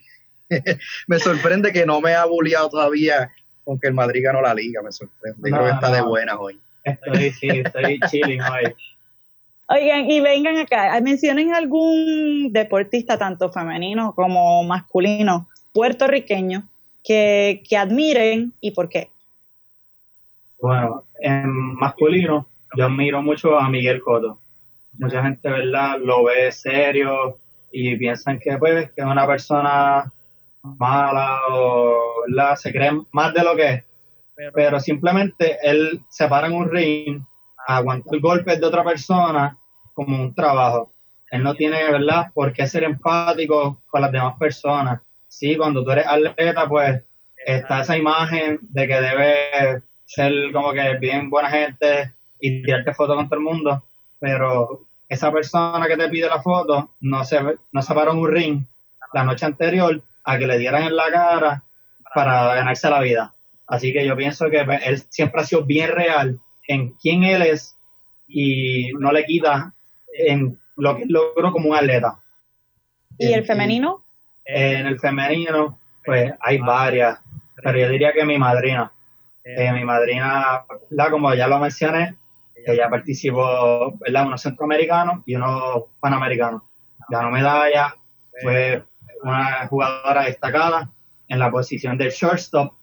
[1.08, 3.32] me sorprende que no me ha bulliado todavía
[3.64, 5.50] con que el Madrid ganó la liga, me sorprende.
[5.50, 6.60] Creo que está de buena hoy.
[6.84, 8.74] Estoy, sí, estoy chilling hoy.
[9.68, 16.68] Oigan, y vengan acá, mencionen algún deportista, tanto femenino como masculino, puertorriqueño,
[17.04, 19.10] que, que admiren y por qué.
[20.60, 24.40] Bueno, en masculino, yo admiro mucho a Miguel Cotto.
[25.00, 27.40] Mucha gente, ¿verdad?, lo ve serio
[27.72, 30.12] y piensan que, pues, que es una persona
[30.63, 33.84] mala o la se creen más de lo que es.
[34.54, 37.21] Pero simplemente él se para en un ring,
[37.67, 39.58] aguanta el golpe de otra persona
[39.93, 40.91] como un trabajo.
[41.30, 45.02] Él no tiene, ¿verdad?, por qué ser empático con las demás personas.
[45.28, 47.04] Sí, cuando tú eres atleta, pues
[47.45, 53.15] está esa imagen de que debe ser como que bien buena gente y tirarte fotos
[53.15, 53.84] con todo el mundo,
[54.19, 57.39] pero esa persona que te pide la foto no se,
[57.71, 58.63] no se paró en un ring
[59.13, 61.64] la noche anterior a que le dieran en la cara
[62.14, 63.34] para ganarse la vida.
[63.68, 67.76] Así que yo pienso que él siempre ha sido bien real en quién él es
[68.28, 69.74] y no le quita
[70.14, 72.20] en lo que logró como un atleta.
[73.18, 74.04] ¿Y el femenino?
[74.46, 77.20] En el femenino, pues hay varias,
[77.56, 78.92] pero yo diría que mi madrina.
[79.44, 82.16] Eh, mi madrina, la como ya lo mencioné,
[82.66, 86.62] ella participó en unos centroamericanos y unos panamericanos.
[87.10, 87.96] Ganó medalla,
[88.42, 88.84] fue
[89.24, 90.90] una jugadora destacada
[91.28, 92.74] en la posición del shortstop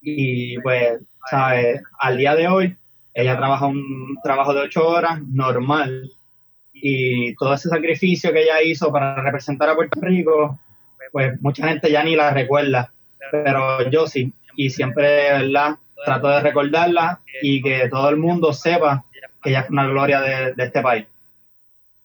[0.00, 1.82] y pues, ¿sabes?
[1.98, 2.76] Al día de hoy,
[3.14, 6.10] ella trabaja un trabajo de ocho horas normal
[6.72, 10.58] y todo ese sacrificio que ella hizo para representar a Puerto Rico,
[11.12, 12.92] pues mucha gente ya ni la recuerda,
[13.30, 15.76] pero yo sí, y siempre, ¿verdad?
[16.04, 19.04] Trato de recordarla y que todo el mundo sepa
[19.42, 21.06] que ella es una gloria de, de este país.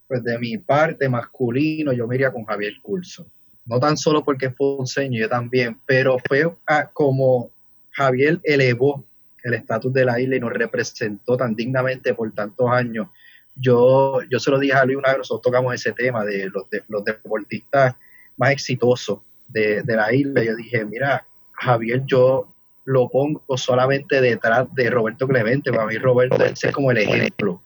[0.07, 3.25] Pues de mi parte masculino, yo me iría con Javier Curso
[3.69, 6.51] no tan solo porque es ponceño, yo también, pero fue
[6.91, 7.51] como
[7.91, 9.03] Javier elevó
[9.43, 13.07] el estatus de la isla y nos representó tan dignamente por tantos años.
[13.55, 16.67] Yo, yo se lo dije a Luis una vez, nosotros tocamos ese tema de los,
[16.71, 17.95] de, los deportistas
[18.37, 20.43] más exitosos de, la isla.
[20.43, 22.47] Yo dije, mira, Javier, yo
[22.85, 25.71] lo pongo solamente detrás de Roberto Clemente.
[25.71, 27.61] Para mí, Roberto es como el ejemplo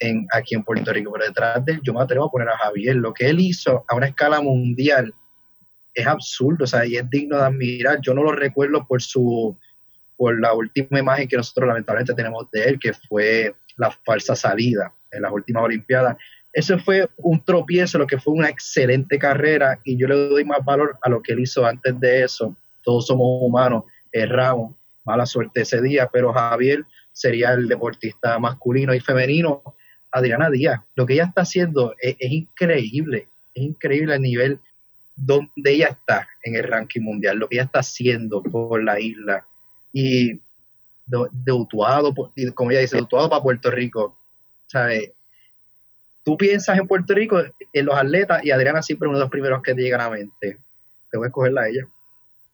[0.00, 2.58] en, aquí en Puerto Rico, pero detrás de él yo me atrevo a poner a
[2.58, 2.96] Javier.
[2.96, 5.14] Lo que él hizo a una escala mundial
[5.94, 8.00] es absurdo, o sea, y es digno de admirar.
[8.00, 9.56] Yo no lo recuerdo por su,
[10.16, 14.92] por la última imagen que nosotros lamentablemente tenemos de él, que fue la falsa salida
[15.10, 16.16] en las últimas Olimpiadas.
[16.52, 20.64] Eso fue un tropiezo, lo que fue una excelente carrera, y yo le doy más
[20.64, 22.56] valor a lo que él hizo antes de eso.
[22.82, 29.00] Todos somos humanos, erramos, mala suerte ese día, pero Javier sería el deportista masculino y
[29.00, 29.62] femenino.
[30.12, 34.60] Adriana Díaz, lo que ella está haciendo es, es increíble, es increíble el nivel
[35.16, 39.46] donde ella está en el ranking mundial, lo que ella está haciendo por la isla.
[39.92, 40.40] Y
[41.06, 42.14] de, Utuado,
[42.54, 44.16] como ella dice, de Utuado para Puerto Rico.
[44.66, 45.12] ¿Sabes?
[46.24, 49.30] Tú piensas en Puerto Rico, en los atletas, y Adriana siempre es uno de los
[49.30, 50.58] primeros que te llegan a la mente.
[51.10, 51.86] Te voy a escogerla a ella.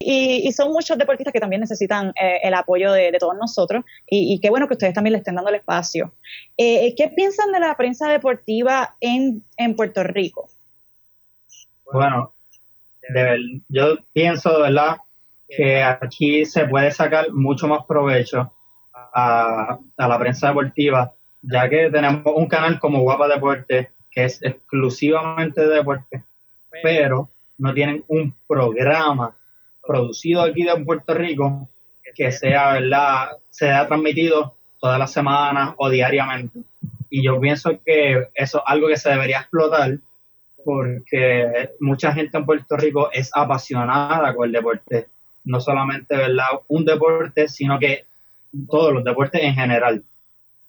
[0.03, 4.49] Y, son muchos deportistas que también necesitan eh, el apoyo de, todos nosotros y, qué
[4.49, 6.15] bueno que ustedes también le estén dando el espacio.
[6.57, 10.49] Eh, ¿Qué piensan de la prensa deportiva en, en Puerto Rico?
[11.93, 12.33] Bueno,
[13.69, 14.97] yo pienso de verdad
[15.49, 18.53] que aquí se puede sacar mucho más provecho
[18.93, 25.61] a, la prensa deportiva, ya que tenemos un canal como Guapa Deporte, que es exclusivamente
[25.63, 26.23] de deporte,
[26.83, 29.37] pero no tienen un programa
[29.87, 31.69] producido aquí en Puerto Rico
[32.15, 36.61] que sea, ¿verdad?, sea transmitido todas las semanas o diariamente.
[37.09, 39.99] Y yo pienso que eso es algo que se debería explotar
[40.65, 45.07] porque mucha gente en Puerto Rico es apasionada con el deporte.
[45.45, 46.47] No solamente ¿verdad?
[46.69, 48.05] un deporte, sino que
[48.69, 50.03] todos los deportes en general.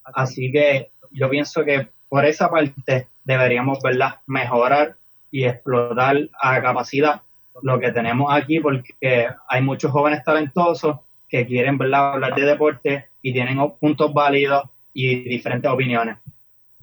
[0.04, 4.16] Así que yo pienso que por esa parte deberíamos ¿verdad?
[4.26, 4.96] mejorar
[5.30, 7.22] y explotar a capacidad
[7.62, 12.14] lo que tenemos aquí porque hay muchos jóvenes talentosos que quieren ¿verdad?
[12.14, 16.16] hablar de deporte y tienen puntos válidos y diferentes opiniones.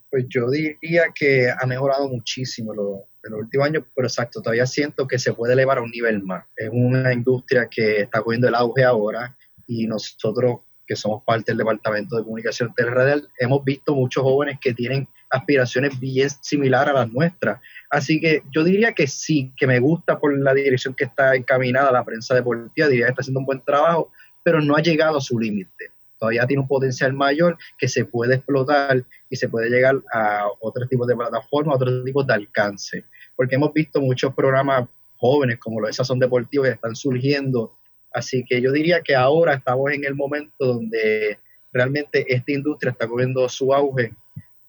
[0.09, 4.65] Pues yo diría que ha mejorado muchísimo lo, en los últimos años, pero exacto, todavía
[4.65, 6.45] siento que se puede elevar a un nivel más.
[6.55, 11.59] Es una industria que está cogiendo el auge ahora y nosotros que somos parte del
[11.59, 17.13] Departamento de Comunicación Teleradial, hemos visto muchos jóvenes que tienen aspiraciones bien similares a las
[17.13, 17.61] nuestras.
[17.91, 21.91] Así que yo diría que sí, que me gusta por la dirección que está encaminada
[21.91, 24.11] la prensa deportiva, diría que está haciendo un buen trabajo,
[24.43, 25.91] pero no ha llegado a su límite.
[26.19, 30.89] Todavía tiene un potencial mayor que se puede explotar y se puede llegar a otros
[30.89, 33.05] tipos de plataformas, a otros tipos de alcance.
[33.35, 37.73] Porque hemos visto muchos programas jóvenes como los de son deportivos que están surgiendo
[38.11, 41.37] Así que yo diría que ahora estamos en el momento donde
[41.71, 44.13] realmente esta industria está cogiendo su auge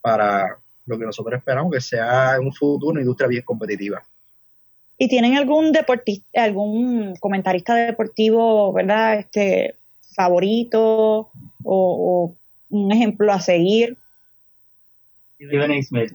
[0.03, 4.03] para lo que nosotros esperamos que sea un futuro una industria bien competitiva.
[4.99, 9.77] ¿Y tienen algún deportista, algún comentarista deportivo, verdad, este
[10.21, 11.31] favorito
[11.65, 12.37] o,
[12.69, 13.97] un ejemplo a seguir?
[15.37, 16.13] Steven Smith.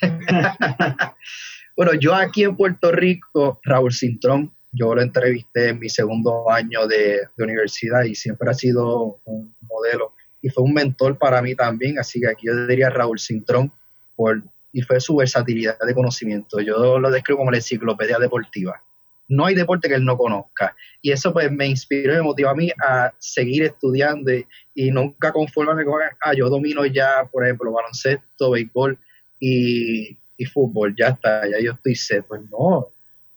[1.76, 6.86] bueno, yo aquí en Puerto Rico, Raúl Cintrón, yo lo entrevisté en mi segundo año
[6.86, 11.98] de, universidad y siempre ha sido un modelo y fue un mentor para mí también,
[11.98, 13.72] así que aquí yo diría Raúl Cintrón
[14.14, 16.60] por, y fue su versatilidad de conocimiento.
[16.60, 18.80] Yo lo describo como la enciclopedia deportiva.
[19.28, 20.74] No hay deporte que él no conozca.
[21.02, 24.32] Y eso pues me inspiró y me motivó a mí a seguir estudiando
[24.74, 28.98] y, nunca conformarme con, ah, yo domino ya, por ejemplo, baloncesto, béisbol
[29.38, 32.24] y, y fútbol, ya está, ya yo estoy set.
[32.26, 32.88] Pues no,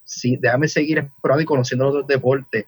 [0.03, 2.65] sí, déjame seguir explorando y conociendo otros deportes.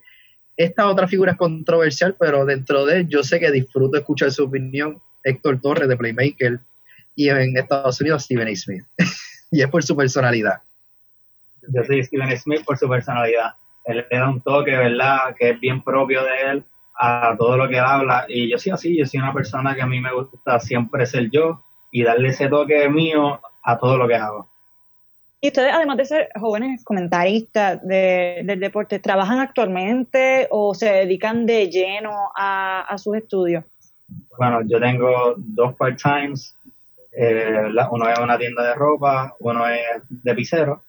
[0.56, 4.44] Esta otra figura es controversial, pero dentro de él yo sé que disfruto escuchar su
[4.44, 5.00] opinión.
[5.24, 6.60] Héctor Torres de Playmaker
[7.16, 8.84] y en Estados Unidos Steven Smith.
[9.50, 10.58] y es por su personalidad.
[11.68, 13.54] Yo soy Steven Smith por su personalidad.
[13.84, 15.34] Él le da un toque, ¿verdad?
[15.38, 16.64] Que es bien propio de él
[16.96, 18.24] a todo lo que habla.
[18.28, 21.30] Y yo soy así, yo soy una persona que a mí me gusta siempre ser
[21.30, 24.48] yo y darle ese toque mío a todo lo que hago.
[25.44, 31.68] Y ustedes, además de ser jóvenes comentaristas del deporte, ¿trabajan actualmente o se dedican de
[31.68, 33.62] lleno a, sus estudios?
[34.38, 36.56] Bueno, yo tengo dos part-times.
[37.12, 40.82] Eh, uno es una tienda de ropa, uno es de pisero.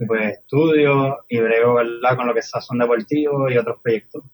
[0.00, 2.16] Y pues estudio y brego ¿verdad?
[2.16, 4.24] con lo que es sazón deportivo y otros proyectos.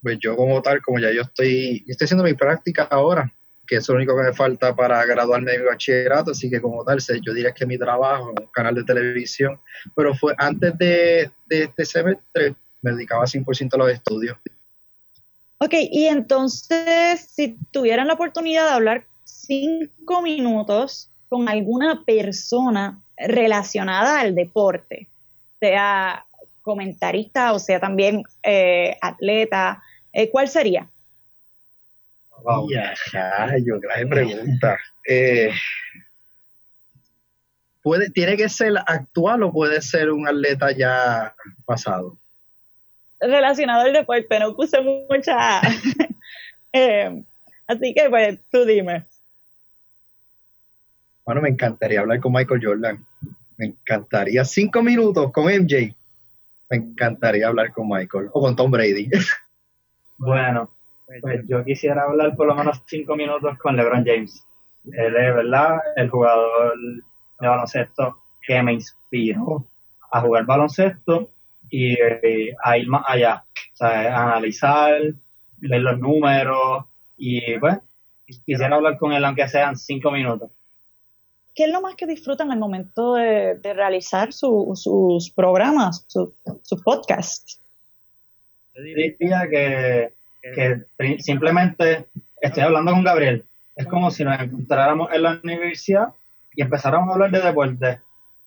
[0.00, 3.30] Pues yo como tal, como ya yo estoy, estoy haciendo mi práctica ahora,
[3.66, 6.84] que es lo único que me falta para graduarme de mi bachillerato, así que como
[6.84, 9.60] tal, yo diría que mi trabajo en un canal de televisión,
[9.96, 14.38] pero fue antes de, este semestre, me dedicaba 100% a los estudios.
[15.58, 24.20] Ok, y entonces, si tuvieran la oportunidad de hablar cinco minutos con alguna persona relacionada
[24.20, 25.08] al deporte,
[25.58, 26.24] sea
[26.62, 30.88] comentarista o sea también eh, atleta, eh, ¿cuál sería?
[33.12, 34.78] Ya, yo, gran pregunta.
[35.06, 35.50] Eh,
[37.82, 42.16] puede, ¿Tiene que ser actual o puede ser un atleta ya pasado?
[43.20, 45.60] Relacionado al deporte, no puse mucha.
[46.72, 47.24] Eh,
[47.66, 49.04] así que, pues, tú dime.
[51.24, 53.04] Bueno, me encantaría hablar con Michael Jordan.
[53.60, 55.94] Me encantaría cinco minutos con MJ.
[56.70, 59.10] Me encantaría hablar con Michael o con Tom Brady.
[60.16, 60.70] Bueno,
[61.22, 64.46] pues yo quisiera hablar por lo menos cinco minutos con LeBron James.
[64.84, 66.74] Él es, ¿verdad?, el jugador
[67.40, 69.64] de baloncesto que me inspiró
[70.12, 71.30] a jugar baloncesto
[71.70, 71.96] y,
[72.62, 73.44] a ir más allá.
[73.72, 75.00] O sea, a analizar,
[75.56, 76.84] ver los números
[77.16, 77.78] y, pues,
[78.44, 80.50] quisiera hablar con él aunque sean cinco minutos.
[81.54, 87.60] ¿Qué es lo más que disfrutan al momento de, realizar sus programas, sus podcasts?
[88.74, 90.84] Yo diría que que
[91.18, 92.06] simplemente
[92.40, 93.44] estoy hablando con Gabriel.
[93.76, 96.08] Es como si nos encontráramos en la universidad
[96.54, 98.00] y empezáramos a hablar de deporte.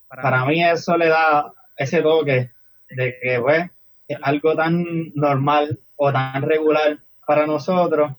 [0.07, 2.51] Para mí eso le da ese toque
[2.89, 3.69] de que pues,
[4.07, 8.11] es algo tan normal o tan regular para nosotros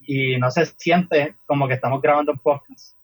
[0.00, 2.95] y no se siente como que estamos grabando un podcast.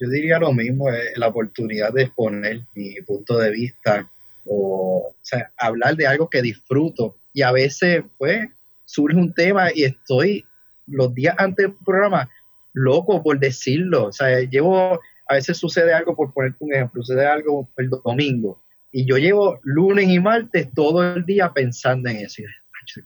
[0.00, 4.10] Yo diría lo mismo, es la oportunidad de exponer mi punto de vista
[4.44, 8.48] o, o sea, hablar de algo que disfruto y a veces pues
[8.84, 10.44] surge un tema y estoy
[10.86, 12.28] los días antes del programa
[12.72, 14.06] loco por decirlo.
[14.06, 18.60] O sea, llevo, a veces sucede algo, por ponerte un ejemplo, sucede algo el domingo
[18.92, 22.42] y yo llevo lunes y martes todo el día pensando en eso.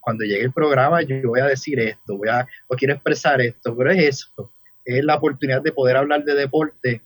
[0.00, 3.74] Cuando llegue el programa yo voy a decir esto, voy a, o quiero expresar esto,
[3.74, 4.52] pero es eso,
[4.96, 7.02] es la oportunidad de poder hablar de deporte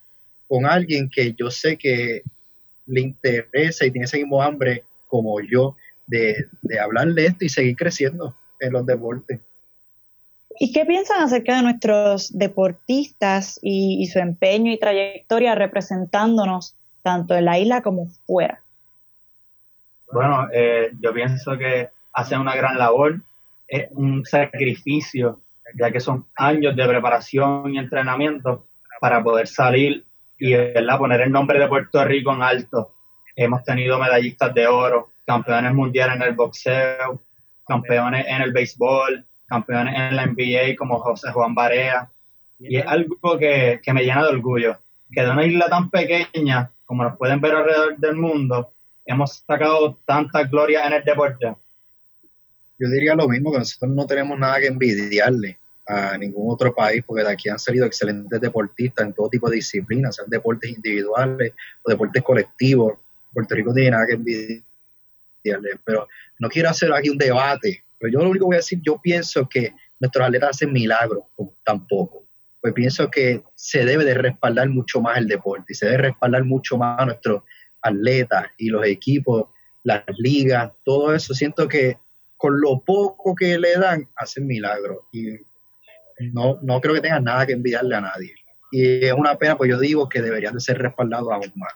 [0.48, 2.22] con alguien que yo sé que
[2.86, 5.76] le interesa y tiene ese mismo hambre como yo
[6.06, 9.40] de, de hablar de esto y seguir creciendo en los deportes.
[10.58, 17.46] ¿Y qué piensan acerca de nuestros deportistas y, su empeño y trayectoria representándonos tanto en
[17.46, 18.62] la isla como fuera?
[20.12, 23.20] Bueno, eh, yo pienso que hacen una gran labor,
[23.66, 25.40] es un sacrificio,
[25.74, 28.66] ya que son años de preparación y entrenamiento
[29.00, 30.04] para poder salir
[30.38, 30.54] y
[30.98, 32.94] poner el nombre de Puerto Rico en alto.
[33.36, 37.20] Hemos tenido medallistas de oro, campeones mundiales en el boxeo,
[37.66, 42.10] campeones en el béisbol, campeones en la NBA como José Juan Barea.
[42.58, 44.78] Y es algo que, me llena de orgullo,
[45.12, 48.72] que de una isla tan pequeña como nos pueden ver alrededor del mundo,
[49.06, 51.54] hemos sacado tanta gloria en el deporte.
[52.78, 57.02] Yo diría lo mismo, que nosotros no tenemos nada que envidiarle a ningún otro país,
[57.06, 61.52] porque de aquí han salido excelentes deportistas en todo tipo de disciplinas, sean deportes individuales
[61.82, 62.94] o deportes colectivos.
[63.32, 66.06] Puerto Rico tiene nada que envidiarle, pero
[66.38, 69.00] no quiero hacer aquí un debate pero yo lo único que voy a decir, yo
[69.00, 71.22] pienso que nuestros atletas hacen milagros
[71.62, 72.24] tampoco.
[72.60, 76.44] Pues pienso que se debe de respaldar mucho más el deporte y se debe respaldar
[76.44, 77.44] mucho más a nuestros
[77.80, 79.44] atletas y los equipos,
[79.84, 81.32] las ligas, todo eso.
[81.32, 81.96] Siento que
[82.36, 84.98] con lo poco que le dan, hacen milagros.
[85.12, 85.36] Y
[86.32, 88.34] no, no creo que tengan nada que enviarle a nadie.
[88.70, 91.74] Y es una pena, pues yo digo que deberían de ser respaldados aún más.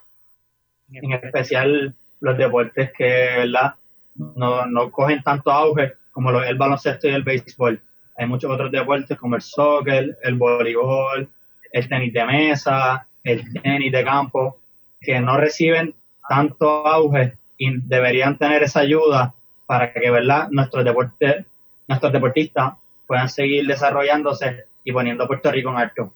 [0.91, 3.03] En especial los deportes que,
[3.37, 3.75] ¿verdad?
[4.15, 7.79] No, no cogen tanto auge como el baloncesto y el béisbol.
[8.17, 11.29] Hay muchos otros deportes como el soccer, el voleibol,
[11.71, 14.59] el tenis de mesa, el tenis de campo,
[14.99, 15.93] que no reciben
[16.27, 19.35] tanto auge y deberían tener esa ayuda
[19.67, 21.45] para que verdad nuestros deportes,
[21.87, 22.73] nuestros deportistas
[23.07, 26.13] puedan seguir desarrollándose y poniendo a Puerto Rico en alto.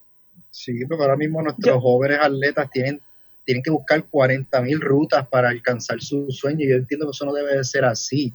[0.49, 3.01] Sí, pero ahora mismo nuestros jóvenes atletas tienen,
[3.45, 7.25] tienen que buscar 40 mil rutas para alcanzar su sueño y yo entiendo que eso
[7.25, 8.33] no debe de ser así.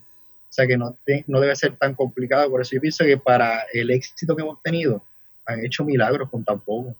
[0.49, 0.97] O sea que no,
[1.27, 2.51] no debe ser tan complicado.
[2.51, 5.03] Por eso yo pienso que para el éxito que hemos tenido,
[5.45, 6.95] han hecho milagros con tan poco.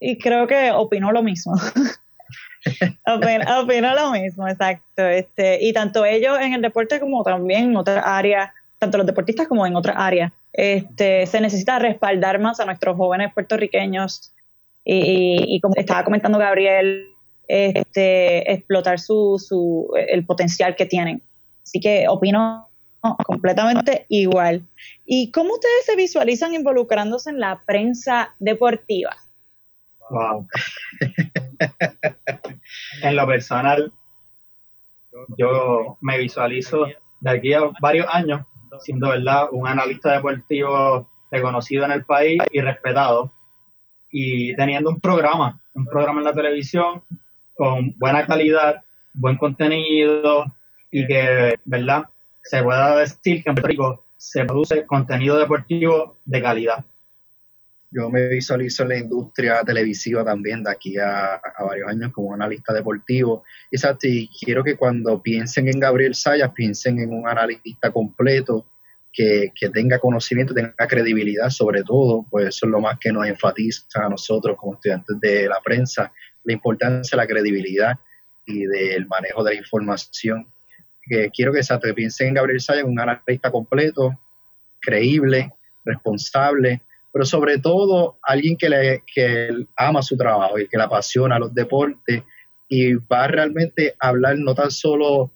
[0.00, 1.54] Y creo que opinó lo mismo.
[3.06, 5.06] opino, lo mismo, exacto.
[5.06, 9.48] Este, y tanto ellos en el deporte como también en otras áreas, tanto los deportistas
[9.48, 14.34] como en otras áreas, este, se necesita respaldar más a nuestros jóvenes puertorriqueños
[14.84, 17.14] y, y como estaba comentando Gabriel,
[17.46, 21.22] este, explotar su, su, el potencial que tienen.
[21.62, 22.70] Así que opino
[23.24, 24.66] completamente igual.
[25.06, 29.16] ¿Y cómo ustedes se visualizan involucrándose en la prensa deportiva?
[30.10, 30.48] Wow.
[33.02, 33.92] en lo personal,
[35.36, 36.86] yo me visualizo
[37.20, 38.44] de aquí a varios años
[38.80, 43.32] siendo verdad un analista deportivo reconocido en el país y respetado
[44.10, 47.02] y teniendo un programa, un programa en la televisión
[47.54, 48.82] con buena calidad,
[49.14, 50.46] buen contenido,
[50.90, 52.06] y que, ¿verdad?
[52.42, 56.84] Se pueda decir que en Puerto Rico se produce contenido deportivo de calidad.
[57.90, 62.74] Yo me visualizo en la industria televisiva también de aquí a, varios años como analista
[62.74, 63.44] deportivo.
[63.70, 68.66] Y, quiero que cuando piensen en Gabriel Sayas, piensen en un analista completo,
[69.10, 73.26] que, que, tenga conocimiento, tenga credibilidad sobre todo, pues eso es lo más que nos
[73.26, 76.12] enfatiza a nosotros como estudiantes de la prensa,
[76.44, 77.98] la importancia de la credibilidad
[78.44, 80.46] y del manejo de la información
[81.08, 84.18] que quiero que, se piensen en Gabriel Sayas, un analista completo,
[84.80, 85.52] creíble,
[85.84, 86.82] responsable,
[87.18, 92.22] pero sobre todo alguien que, le, ama su trabajo y que le apasiona los deportes
[92.68, 95.32] y va realmente a hablar no tan solo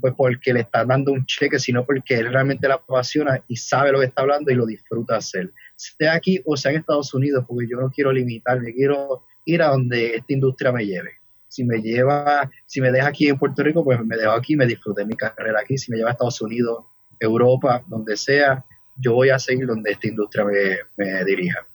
[0.00, 3.92] pues porque le está dando un cheque, sino porque él realmente le apasiona y sabe
[3.92, 5.52] lo que está hablando y lo disfruta hacer.
[5.76, 9.72] Sea aquí o sea en Estados Unidos, porque yo no quiero limitarme, quiero ir a
[9.72, 11.10] donde esta industria me lleve
[11.48, 14.66] si me lleva, si me deja aquí en Puerto Rico, pues me dejo aquí, me
[14.66, 16.84] disfruté mi carrera aquí, si me lleva a Estados Unidos,
[17.18, 18.64] Europa, donde sea,
[19.00, 20.44] yo voy a seguir donde esta industria
[20.96, 21.66] me, dirija.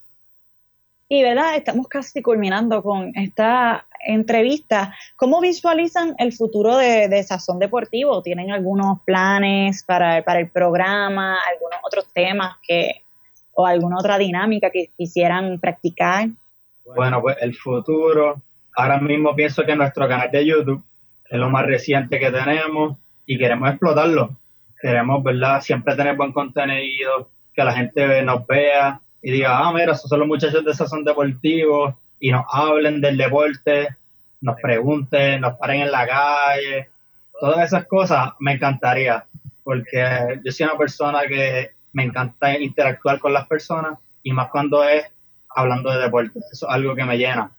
[1.07, 4.95] Y verdad, estamos casi culminando con esta entrevista.
[5.15, 8.21] ¿Cómo visualizan el futuro de, de Sazón Deportivo?
[8.21, 13.01] ¿Tienen algunos planes para, para, el programa, algunos otros temas que,
[13.53, 16.29] o alguna otra dinámica que quisieran practicar?
[16.95, 18.41] Bueno, pues el futuro
[18.75, 20.83] ahora mismo pienso que nuestro canal de YouTube
[21.29, 24.31] es lo más reciente que tenemos y queremos explotarlo.
[24.85, 25.61] Queremos, ¿verdad?
[25.61, 30.19] Siempre tener buen contenido, que la gente nos vea y diga, ah, mira, esos son
[30.19, 33.87] los muchachos de Sazón Deportivo y nos hablen del deporte,
[34.41, 36.89] nos pregunten, nos paren en la calle.
[37.39, 39.25] Todas esas cosas me encantaría,
[39.63, 44.83] porque yo soy una persona que me encanta interactuar con las personas y más cuando
[44.83, 45.03] es
[45.49, 46.37] hablando de deporte.
[46.53, 47.49] Eso es algo que me llena.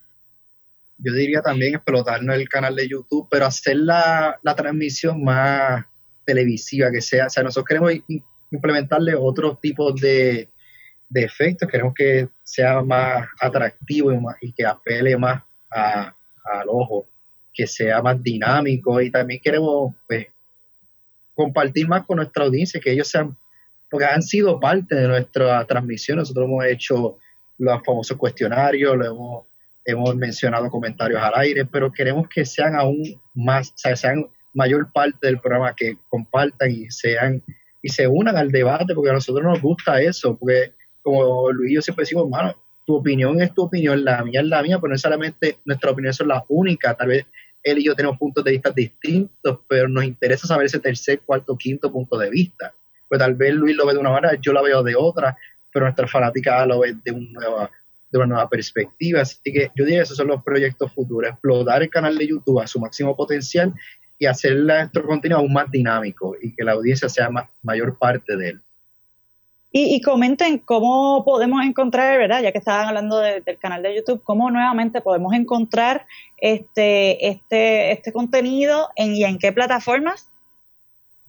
[0.98, 5.86] yo diría también explotarnos el canal de YouTube, pero hacer la, la transmisión más
[6.26, 7.26] televisiva que sea.
[7.26, 7.92] O sea, nosotros queremos
[8.50, 10.50] implementarle otros tipos de,
[11.08, 17.06] de efectos, queremos que sea más atractivo y, que apele más al ojo,
[17.52, 19.00] que sea más dinámico.
[19.00, 20.26] Y también queremos pues,
[21.34, 23.36] compartir más con nuestra audiencia, que ellos sean,
[23.90, 27.18] porque han sido parte de nuestra transmisión, nosotros hemos hecho
[27.58, 29.46] los famosos cuestionarios, lo hemos,
[29.84, 34.26] hemos mencionado comentarios al aire, pero queremos que sean aún más, o sea, sean
[34.56, 37.42] mayor parte del programa, que compartan y sean
[37.82, 41.74] y se unan al debate, porque a nosotros nos gusta eso, porque como Luis y
[41.76, 44.92] yo siempre decimos, hermano, tu opinión es tu opinión, la mía es la mía, pero
[44.92, 47.26] no solamente nuestra opinión son las únicas, tal vez
[47.62, 51.56] él y yo tenemos puntos de vista distintos, pero nos interesa saber ese tercer, cuarto,
[51.56, 52.72] quinto punto de vista.
[53.08, 55.36] Pues tal vez Luis lo ve de una manera, yo lo veo de otra,
[55.72, 57.70] pero nuestra fanática lo ve de, nueva,
[58.10, 59.22] de una nueva perspectiva.
[59.22, 62.60] Así que yo diría que esos son los proyectos futuros, explotar el canal de YouTube
[62.60, 63.74] a su máximo potencial
[64.18, 67.28] y hacer nuestro contenido aún más dinámico y que la audiencia sea
[67.62, 68.60] mayor parte de él.
[69.78, 72.42] Y, comenten cómo podemos encontrar, ¿verdad?
[72.42, 76.06] Ya que estaban hablando del canal de YouTube, cómo nuevamente podemos encontrar
[76.38, 80.30] este, este, este contenido en, y en qué plataformas.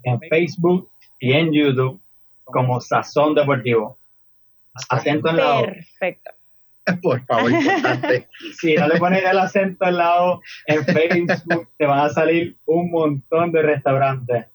[0.03, 1.99] En Facebook y en YouTube
[2.45, 3.97] como Sazón Deportivo.
[4.88, 6.31] Acento en la Perfecto.
[7.01, 8.27] Por favor, importante.
[8.59, 12.89] si no le pones el acento al lado, en Facebook te van a salir un
[12.91, 14.45] montón de restaurantes.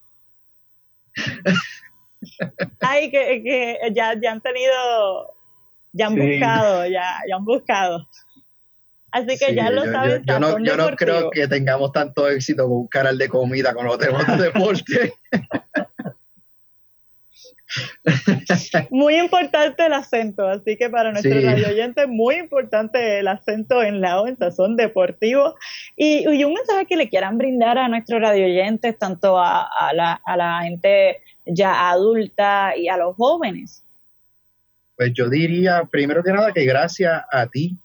[2.80, 5.35] Ay, que, que ya, ya han tenido,
[5.93, 8.09] ya han buscado, ya, ya han buscado.
[9.11, 10.24] Así que ya lo saben.
[10.26, 13.85] Yo, no, yo no creo que tengamos tanto éxito con un canal de comida con
[13.87, 15.14] los temas de deporte.
[18.91, 24.01] Muy importante el acento, así que para nuestros radio oyentes, muy importante el acento en
[24.01, 25.55] la O, en sazón deportivo.
[25.97, 30.37] Y, un mensaje que le quieran brindar a nuestros radio oyentes, tanto a, la, a
[30.37, 33.85] la gente ya adulta y a los jóvenes.
[34.97, 37.77] Pues yo diría, primero que nada, que gracias a ti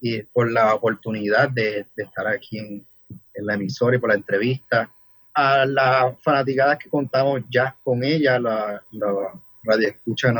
[0.00, 2.86] y por la oportunidad de, estar aquí en,
[3.34, 4.90] en la emisora y por la entrevista
[5.34, 10.32] a las fanaticadas que contamos ya con ella, la, la radio escucha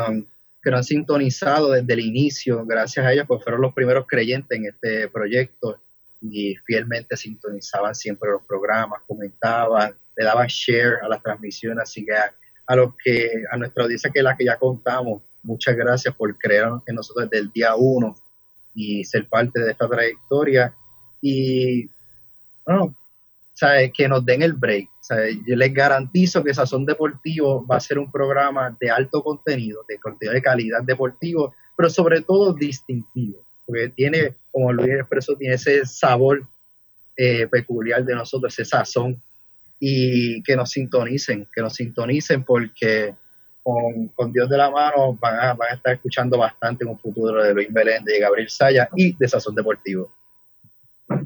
[0.61, 4.57] que nos han sintonizado desde el inicio, gracias a ellos, pues fueron los primeros creyentes
[4.57, 5.79] en este proyecto
[6.21, 12.13] y fielmente sintonizaban siempre los programas, comentaban, le daban share a las transmisiones, así que
[12.65, 16.37] a, los que, a nuestra audiencia que es la que ya contamos, muchas gracias por
[16.37, 18.15] creer en nosotros desde el día uno
[18.73, 20.73] y ser parte de esta trayectoria.
[21.21, 21.89] Y
[22.65, 22.95] bueno,
[23.95, 24.89] que nos den el break.
[25.45, 29.97] Yo les garantizo que Sazón Deportivo va a ser un programa de alto contenido, de
[29.99, 35.85] contenido de calidad deportivo, pero sobre todo distintivo, porque tiene, como Luis expresó, tiene ese
[35.85, 36.47] sabor
[37.17, 39.21] eh, peculiar de nosotros, ese sazón,
[39.79, 43.13] y que nos sintonicen, que nos sintonicen porque
[43.61, 47.71] con, Dios de la mano van a, estar escuchando bastante en un futuro de Luis
[47.71, 50.09] Belén, de Gabriel Saya y de Sazón Deportivo.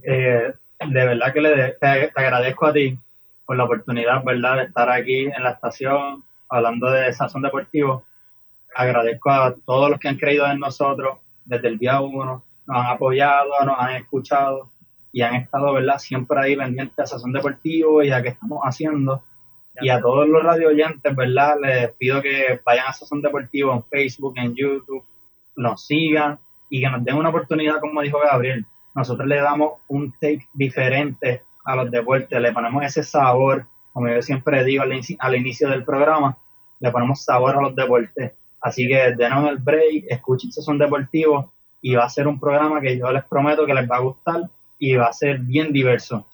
[0.03, 2.97] Eh, de verdad que le, te, agradezco a ti
[3.45, 8.03] por la oportunidad, ¿verdad?, de estar aquí en la estación hablando de Sazón Deportivo.
[8.75, 12.87] Agradezco a todos los que han creído en nosotros desde el día uno, nos han
[12.87, 14.69] apoyado, nos han escuchado
[15.11, 19.23] y han estado, ¿verdad?, siempre ahí pendientes a Sazón Deportivo y a qué estamos haciendo.
[19.79, 21.55] Y a todos los radio oyentes, ¿verdad?
[21.61, 25.05] Les pido que vayan a Sazón Deportivo en Facebook, en YouTube,
[25.55, 28.65] nos sigan y que nos den una oportunidad, como dijo Gabriel,
[28.97, 34.19] nosotros le damos un take diferente a los deportes, le ponemos ese sabor, como yo
[34.23, 36.35] siempre digo al, inicio del programa,
[36.79, 38.31] le ponemos sabor a los deportes.
[38.59, 41.45] Así que denos el break, escuchen son deportivos
[41.79, 44.41] y va a ser un programa que yo les prometo que les va a gustar
[44.79, 46.25] y va a ser bien diverso.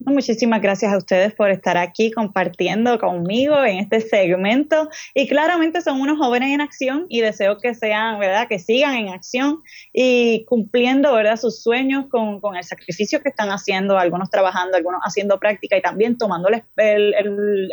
[0.00, 6.00] Muchísimas gracias a ustedes por estar aquí compartiendo conmigo en este segmento y claramente son
[6.00, 8.46] unos jóvenes en acción y deseo que sean, ¿verdad?
[8.46, 9.60] Que sigan en acción
[9.92, 11.36] y cumpliendo, ¿verdad?
[11.36, 16.16] Sus sueños con, el sacrificio que están haciendo, algunos trabajando, algunos haciendo práctica y también
[16.16, 17.14] tomándoles el,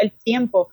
[0.02, 0.70] el tiempo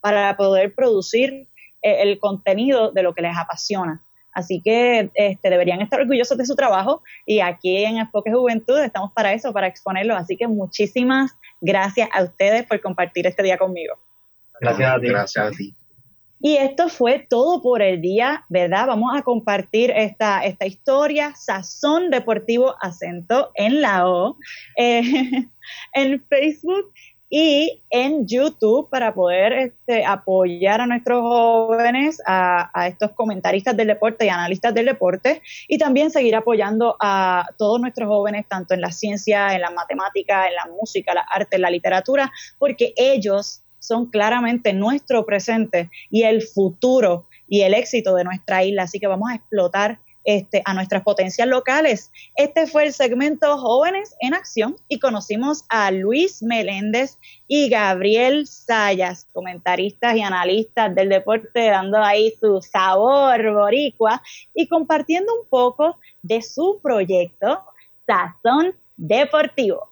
[0.00, 1.48] para poder producir
[1.82, 4.00] eh, el contenido de lo que les apasiona.
[4.32, 9.12] Así que este, deberían estar orgullosos de su trabajo y aquí en Enfoque Juventud estamos
[9.12, 10.14] para eso, para exponerlo.
[10.16, 13.94] Así que muchísimas gracias a ustedes por compartir este día conmigo.
[14.60, 15.08] Gracias a ti.
[15.08, 15.74] Gracias a ti.
[16.44, 18.88] Y esto fue todo por el día, ¿verdad?
[18.88, 24.36] Vamos a compartir esta, esta historia, Sazón Deportivo Acento en la O,
[24.76, 25.02] eh,
[25.94, 26.92] en Facebook
[27.34, 34.26] y en YouTube para poder este, apoyar a nuestros jóvenes, a, estos comentaristas del deporte
[34.26, 38.92] y analistas del deporte, y también seguir apoyando a todos nuestros jóvenes, tanto en la
[38.92, 44.10] ciencia, en la matemática, en la música, la arte, en la literatura, porque ellos son
[44.10, 48.82] claramente nuestro presente y el futuro y el éxito de nuestra isla.
[48.82, 52.10] Así que vamos a explotar este, a nuestras potencias locales.
[52.36, 59.26] Este fue el segmento Jóvenes en Acción y conocimos a Luis Meléndez y Gabriel Sayas,
[59.32, 64.22] comentaristas y analistas del deporte, dando ahí su sabor boricua
[64.54, 67.64] y compartiendo un poco de su proyecto
[68.06, 69.91] Sazón Deportivo.